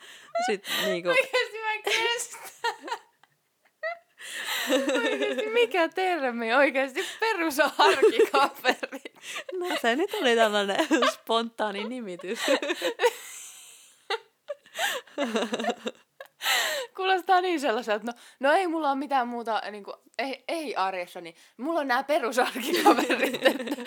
[0.46, 1.82] sit niinku, Oikeesti mä en
[4.68, 4.92] kestä.
[4.92, 6.54] Oikeesti mikä termi?
[6.54, 9.02] Oikeesti perusarkikaveri.
[9.58, 12.38] no se nyt oli tällainen spontaani nimitys.
[16.96, 21.20] Kuulostaa niin sellaiselta, no, no ei mulla ole mitään muuta, niin kuin, ei, ei arjessa,
[21.20, 23.46] niin mulla on nämä perusarkikaverit.
[23.46, 23.82] että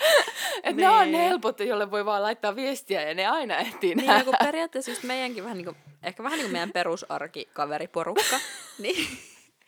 [0.62, 1.20] et ne on ne Niin.
[1.28, 5.02] helpot, jolle voi vaan laittaa viestiä ja ne aina etsii Niin, ja kun periaatteessa just
[5.02, 8.36] meidänkin vähän niin kuin, ehkä vähän niin kuin meidän perusarkikaveriporukka,
[8.78, 9.08] niin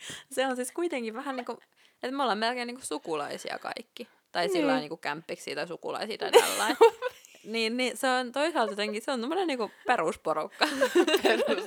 [0.35, 1.59] se on siis kuitenkin vähän niin kuin,
[2.03, 4.09] että me ollaan melkein niin kuin sukulaisia kaikki.
[4.33, 4.53] Tai Niin.
[4.53, 6.77] sillä niin kuin kämppiksi tai sukulaisia tai tällainen.
[7.45, 10.67] niin, niin, se on toisaalta jotenkin, se on tämmöinen niin kuin perusporukka.
[11.23, 11.65] perus,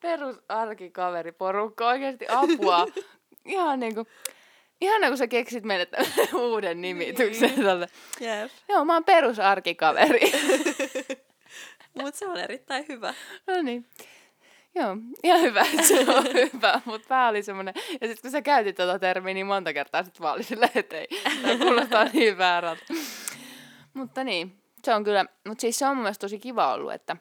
[0.00, 2.86] perusarkikaveriporukka, oikeasti apua.
[3.44, 4.06] Ihan niinku,
[4.80, 7.50] ihana kun sä keksit meille tämmöisen uuden nimityksen.
[7.50, 7.64] Niin.
[7.64, 7.88] Tälle.
[8.20, 8.50] Jep.
[8.68, 10.32] Joo, mä oon perusarkikaveri.
[12.02, 13.14] Mutta se on erittäin hyvä.
[13.46, 13.86] no niin.
[14.74, 18.42] Joo, ihan hyvä, että se on hyvä, mutta tämä oli semmoinen, ja sitten kun sä
[18.42, 21.06] käytit tota termiä niin monta kertaa, sit vaan oli silleen, että ei,
[21.42, 22.84] tää kuulostaa niin väärältä.
[23.94, 27.16] mutta niin, se on kyllä, mutta siis se on mun mielestä tosi kiva ollut, että,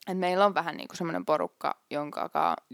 [0.00, 2.30] että meillä on vähän niinku semmoinen porukka, jonka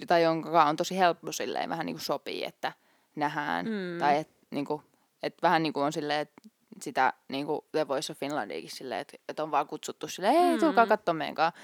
[0.06, 2.72] tai jonka on tosi helppo silleen vähän niinku sopii, että
[3.16, 3.98] nähdään, Mm.
[3.98, 4.82] tai että niinku,
[5.22, 6.42] et vähän niinku on silleen, että
[6.82, 10.84] sitä niinku The Voice of Finlandiakin silleen, että, että on vaan kutsuttu silleen, hei, tulkaa
[10.84, 10.88] Mm.
[10.88, 11.60] katsomaan meidän kanssa.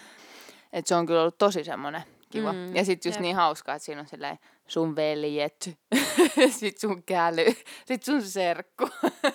[0.72, 2.52] Että se on kyllä ollut tosi semmoinen kiva.
[2.52, 3.22] Mm, ja sitten just jep.
[3.22, 5.78] niin hauskaa, että siinä on silleen sun veljet,
[6.58, 7.44] sit sun käly,
[7.86, 8.88] sit sun serkku.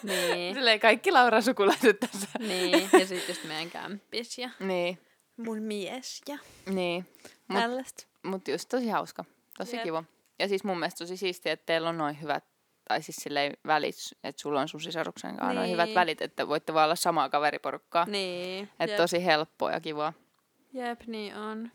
[0.03, 0.53] Niin.
[0.55, 2.27] silleen kaikki Lauran sukulaiset tässä.
[2.39, 4.99] niin, ja sitten just meidän kämppis ja Niin,
[5.37, 7.05] mun mies ja niin.
[7.47, 8.03] Mut, tällaista.
[8.23, 9.25] mut just tosi hauska.
[9.57, 9.83] Tosi Jep.
[9.83, 10.03] kiva.
[10.39, 12.43] Ja siis mun mielestä tosi siistiä, että teillä on noin hyvät,
[12.87, 15.95] tai siis silleen välit, että sulla on sun sisaruksen kanssa noin hyvät Niin.
[15.95, 18.05] välit, että voitte vaan olla samaa kaveriporukkaa.
[18.05, 18.69] Niin.
[18.79, 20.13] Että tosi helppoa ja kivaa.
[20.73, 21.71] Jep, niin on.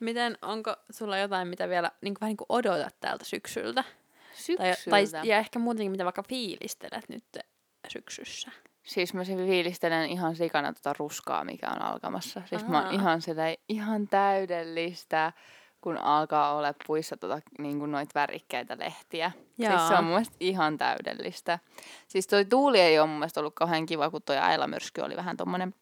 [0.00, 3.82] Miten, onko sulla jotain, mitä vielä niin kuin, vähän niin kuin odotat täältä syksyltä?
[3.82, 4.90] Tai, Syksyltä.
[4.90, 7.24] tai, ja ehkä muutenkin, mitä vaikka fiilistelet nyt
[7.88, 8.50] syksyssä.
[8.82, 12.42] Siis mä fiilistelen ihan sikana tota ruskaa, mikä on alkamassa.
[12.46, 12.90] Siis mä Ahaa.
[12.90, 15.32] oon ihan silleen, ihan täydellistä,
[15.80, 19.32] kun alkaa olla puissa tota, niin kuin noit värikkäitä lehtiä.
[19.34, 19.98] Siis se Jaa.
[19.98, 21.58] on mun mielestä ihan täydellistä.
[22.08, 25.36] Siis toi tuuli ei ole mun mielestä ollut kauhean kiva, kun toi ailamyrsky oli vähän
[25.36, 25.74] tommonen,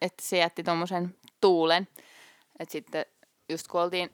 [0.00, 1.88] että se jätti tommosen tuulen.
[2.58, 3.06] Että sitten
[3.50, 4.10] just kun oltiin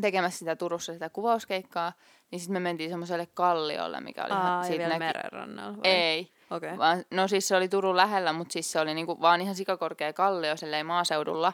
[0.00, 1.92] tekemässä sitä Turussa sitä kuvauskeikkaa,
[2.30, 5.90] niin sitten me mentiin semmoiselle kalliolle, mikä oli Aa, ihan, vielä näki- merenrannalla vai?
[5.90, 6.32] Ei.
[6.50, 6.78] Okay.
[6.78, 10.12] vaan, no siis se oli Turun lähellä, mutta siis se oli niinku vaan ihan sikakorkea
[10.12, 11.52] kallio silleen maaseudulla.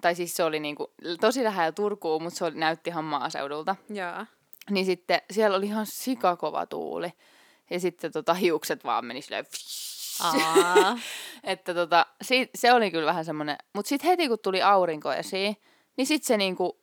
[0.00, 3.76] Tai siis se oli niinku tosi lähellä Turkuun, mutta se oli, näytti ihan maaseudulta.
[3.88, 4.26] Jaa.
[4.70, 7.12] Niin sitten siellä oli ihan sikakova tuuli.
[7.70, 9.44] Ja sitten tota, hiukset vaan meni silleen...
[11.44, 13.56] että tota, si- se oli kyllä vähän semmoinen...
[13.74, 15.56] Mutta sitten heti kun tuli aurinko esiin,
[15.96, 16.80] niin sitten se niinku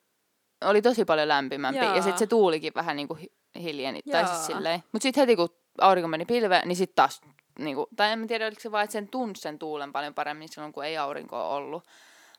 [0.64, 1.84] oli tosi paljon lämpimämpi.
[1.84, 1.96] Jaa.
[1.96, 4.02] Ja sitten se tuulikin vähän niinku hi- hiljeni.
[4.02, 4.34] Tai Jaa.
[4.34, 4.82] siis silleen.
[4.92, 5.48] Mutta sitten heti kun
[5.80, 7.20] aurinko meni pilveen, niin sitten taas...
[7.58, 10.72] Niinku, tai en tiedä, oliko se vaan, että sen tunsi sen tuulen paljon paremmin silloin,
[10.72, 11.84] kun ei aurinkoa ollut.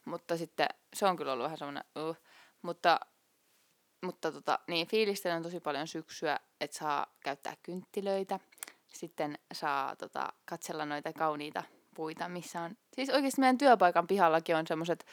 [0.06, 1.84] Mutta sitten se on kyllä ollut vähän semmoinen...
[2.10, 2.18] Uh.
[2.62, 3.00] Mutta,
[4.06, 8.40] mutta tota, niin, fiilistelen tosi paljon syksyä, että saa käyttää kynttilöitä.
[8.94, 11.64] Sitten saa tota, katsella noita kauniita
[11.96, 12.78] puita, missä on...
[12.94, 15.06] Siis oikeasti meidän työpaikan pihallakin on semmoiset,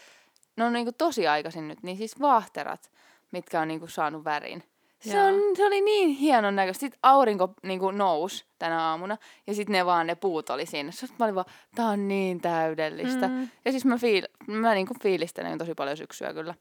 [0.57, 2.91] ne on niinku tosi aikaisin nyt, niin siis vaahterat,
[3.33, 4.63] mitkä on niinku saanut värin.
[5.01, 6.81] Se, on, se oli niin hienon näköistä.
[6.81, 9.17] Sitten aurinko niinku nousi tänä aamuna
[9.47, 10.91] ja sitten ne vaan ne puut oli siinä.
[10.91, 13.29] Sitten mä olin vaan, tää on niin täydellistä.
[13.29, 13.49] Mm.
[13.65, 16.55] Ja siis mä, fiil, mä niinku fiilistelen tosi paljon syksyä kyllä.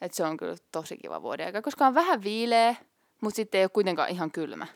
[0.00, 2.76] Et se on kyllä tosi kiva vuoden aika, koska on vähän viileä,
[3.20, 4.66] mutta sitten ei ole kuitenkaan ihan kylmä.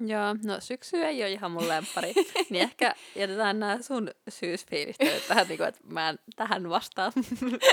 [0.00, 2.12] Joo, no syksy ei ole ihan mun lemppari.
[2.50, 7.12] niin ehkä jätetään nämä sun syysfiilistelyt tähän, niin kuin, että mä en tähän vastaan.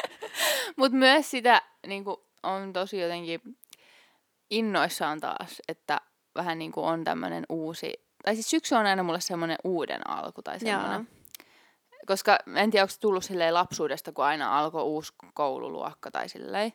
[0.78, 3.42] Mutta myös sitä niin kuin, on tosi jotenkin
[4.50, 6.02] innoissaan taas, että
[6.36, 7.94] vähän niin kuin on tämmöinen uusi,
[8.24, 11.08] tai siis syksy on aina mulle semmoinen uuden alku tai semmoinen.
[12.08, 16.74] Koska en tiedä, onko se tullut silleen lapsuudesta, kun aina alkoi uusi koululuokka tai silleen.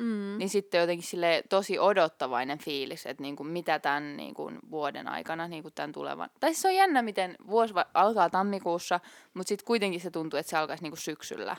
[0.00, 0.38] Mm.
[0.38, 5.70] Niin sitten jotenkin sille tosi odottavainen fiilis, että niinku mitä tämän niinku vuoden aikana, niinku
[5.70, 6.30] tämän tulevan.
[6.40, 9.00] Tai siis se on jännä, miten vuosi va- alkaa tammikuussa,
[9.34, 11.56] mutta sitten kuitenkin se tuntuu, että se alkaisi niinku syksyllä.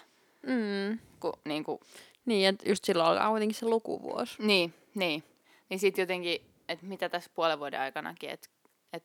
[0.47, 0.99] Mm.
[1.19, 1.79] Kun, niinku,
[2.25, 4.35] Niin, että just silloin alkaa kuitenkin se lukuvuosi.
[4.43, 5.23] niin, niin.
[5.69, 8.47] Niin sitten jotenkin, että mitä tässä puolen vuoden aikanakin, että
[8.93, 9.03] et,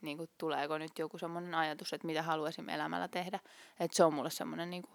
[0.00, 3.40] niinku, tuleeko nyt joku semmoinen ajatus, että mitä haluaisin elämällä tehdä.
[3.80, 4.90] Että se on mulle semmoinen, niinku,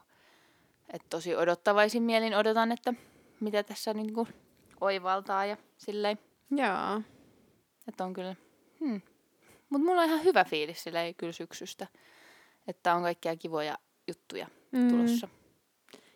[0.93, 2.93] että tosi odottavaisin mielin odotan, että
[3.39, 4.27] mitä tässä niinku,
[4.81, 6.19] oivaltaa ja silleen.
[6.51, 7.01] Joo.
[7.87, 8.35] Että on kyllä,
[8.79, 9.01] hmm.
[9.69, 11.87] Mutta mulla on ihan hyvä fiilis silleen kyllä syksystä.
[12.67, 13.77] Että on kaikkia kivoja
[14.07, 14.87] juttuja Mm.
[14.87, 15.27] tulossa.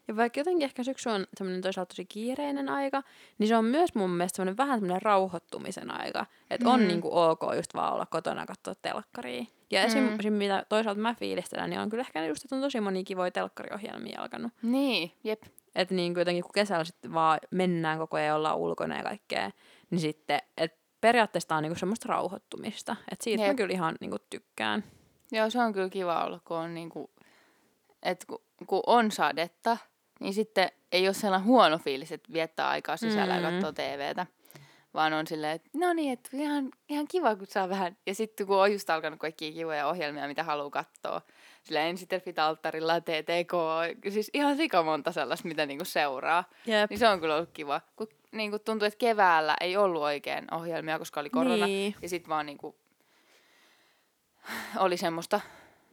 [0.08, 3.04] Ja vaikka jotenkin ehkä syksy on semmoinen toisaalta tosi kiireinen aika,
[3.38, 6.26] niin se on myös mun mielestä semmoinen vähän semmoinen rauhoittumisen aika.
[6.50, 6.88] Että on Mm.
[6.88, 9.46] niinku ok just vaan olla kotona katsoa telkkaria.
[9.72, 10.20] Ja esim, Mm.
[10.20, 10.34] esim.
[10.34, 14.22] mitä toisaalta mä fiilistelen, niin on kyllä ehkä just, että on tosi moni kivoja telkkariohjelmia
[14.22, 14.52] alkanut.
[14.62, 15.44] Niin, jep.
[15.76, 19.52] Että niin jotenkin kun kesällä sitten vaan mennään koko ajan ollaan ulkona ja kaikkea,
[19.90, 22.96] niin sitten, että periaatteessa tää on niinku semmoista rauhoittumista.
[23.12, 23.56] Että siitä mä Jep.
[23.58, 24.84] kyllä ihan niinku tykkään.
[25.32, 27.10] Joo, se on kyllä kiva olla, kun on niinku,
[28.04, 29.78] että kun, kun on sadetta,
[30.20, 33.44] niin sitten ei ole sellainen huono fiilis, että viettää aikaa sisällä mm.
[33.44, 33.56] ja Mm.
[33.56, 34.26] katsoo TVtä.
[34.94, 37.98] Vaan on silleen, että no niin, että ihan, ihan kiva, kun saa vähän.
[38.08, 41.22] Ja sitten kun on just alkanut kaikkia kivoja ohjelmia, mitä haluaa katsoa.
[41.64, 43.54] Sillä Ensiterfit alttarilla, TTK,
[44.10, 46.44] siis ihan sikamonta sellaista, mitä niinku seuraa.
[46.66, 46.90] Jep.
[46.90, 47.82] Niin se on kyllä ollut kiva.
[47.96, 51.66] Kun niinku tuntuu, että keväällä ei ollut oikein ohjelmia, koska oli korona.
[51.66, 51.96] Niin.
[52.02, 52.76] Ja sitten vaan niinku
[54.78, 55.42] oli semmoista.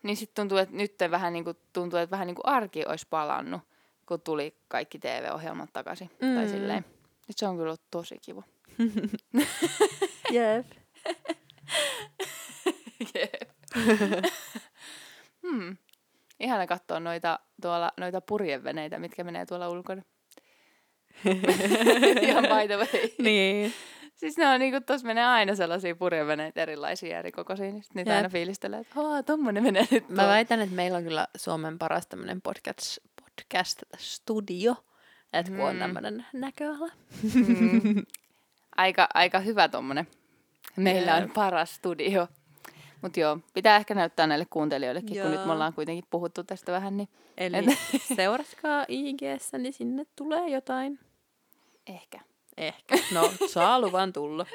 [0.03, 3.61] Niin sitten tuntuu, että nyt vähän niinku, tuntuu, että vähän niinku arki olisi palannut,
[4.07, 6.11] kun tuli kaikki TV-ohjelmat takaisin.
[6.23, 6.35] Mm.
[6.35, 6.85] Tai silleen.
[7.29, 8.43] Nyt se on kyllä ollut tosi kiva.
[10.31, 10.67] Jep.
[15.51, 15.77] hmm.
[16.41, 20.03] Ihana katsoa noita, tuolla, noita purjeveneitä, mitkä menee tuolla ulkona.
[22.23, 23.09] Ihan by the way.
[23.19, 23.73] niin.
[24.15, 28.17] Siis ne on niinku, tossa menee aina sellaisia purjeveneitä erilaisia eri kokoisia, niin niitä Jep.
[28.17, 31.79] aina fiilistelee, että haa, tommonen menee nyt Mä tuolla." väitän, että meillä on kyllä Suomen
[31.79, 34.75] paras tämmönen podcast, podcast-studio,
[35.33, 35.81] että kun on Mm.
[35.81, 36.93] tämmönen näköala.
[37.35, 38.03] Mm.
[38.77, 40.07] Aika, aika hyvä tommonen.
[40.77, 41.33] Meillä on Jep.
[41.33, 42.29] paras studio.
[43.03, 45.47] Mut joo, pitää ehkä näyttää näille kuuntelijoillekin, kun nyt Joo.
[45.47, 50.99] me ollaan kuitenkin puhuttu tästä vähän, niin Eli Et- seuratkaa IGS, niin sinne tulee jotain.
[51.87, 52.21] ehkä.
[52.57, 52.99] Ehkä.
[53.15, 54.47] No, saa luvan tulla.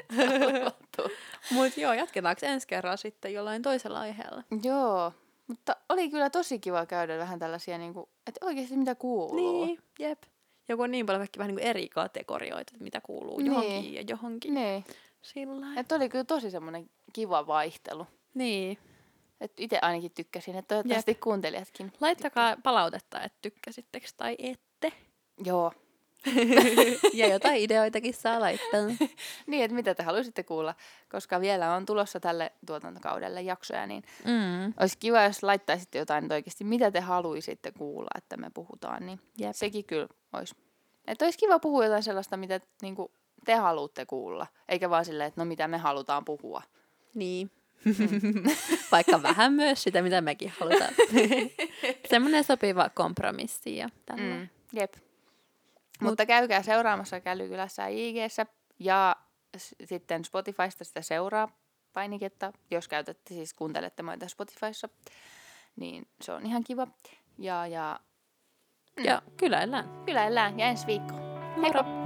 [1.51, 4.43] Mut joo, jatketaanko ensi kerralla sitten jollain toisella aiheella?
[4.63, 5.11] joo,
[5.47, 9.65] mutta oli kyllä tosi kiva käydä vähän tällaisia, niinku, että oikeasti mitä kuuluu.
[9.65, 10.23] Niin, jep.
[10.67, 13.45] Ja kun on niin paljon kaikki vähän niin kuin eri kategorioita, että mitä kuuluu Niin.
[13.51, 14.53] johonkin ja johonkin.
[14.53, 14.85] Niin.
[15.21, 18.07] Sillä Että oli kyllä tosi semmoinen kiva vaihtelu.
[18.33, 18.77] Niin.
[19.41, 21.93] Että itse ainakin tykkäsin, että toivottavasti kuuntelijatkin.
[22.01, 24.93] Laittakaa palautetta, että tykkäsittekö tai ette.
[25.45, 25.71] Joo.
[27.13, 28.81] ja jotain ideoitakin saa laittaa.
[29.47, 30.75] Niin, että mitä te haluaisitte kuulla,
[31.11, 34.73] koska vielä on tulossa tälle tuotantokaudelle jaksoja, niin Mm.
[34.79, 39.51] olisi kiva, jos laittaisitte jotain oikeasti, mitä te haluaisitte kuulla, että me puhutaan, niin Jep.
[39.55, 40.55] sekin kyllä olisi.
[41.07, 43.11] Että olisi kiva puhua jotain sellaista, mitä niin kuin,
[43.45, 46.61] te haluatte kuulla, eikä vaan silleen, että no mitä me halutaan puhua.
[47.15, 47.51] Niin.
[48.91, 50.93] Vaikka vähän myös sitä, mitä mekin halutaan.
[52.09, 54.35] Semmoinen sopiva kompromissi ja tällä.
[54.35, 54.93] Mm, jep.
[56.01, 58.45] Mutta käykää seuraamassa Kälykylässä IGssä
[58.79, 59.15] Ja
[59.57, 61.57] s- sitten Spotifysta sitä seuraa
[61.93, 64.89] painiketta, jos käytätte siis kuuntelette meitä Spotifyssa,
[65.75, 66.87] niin se on ihan kiva.
[67.37, 67.99] Ja, ja
[69.03, 69.89] Ja kyläillään.
[70.05, 71.13] kyläillään ja ensi viikko.
[71.57, 72.02] Moro!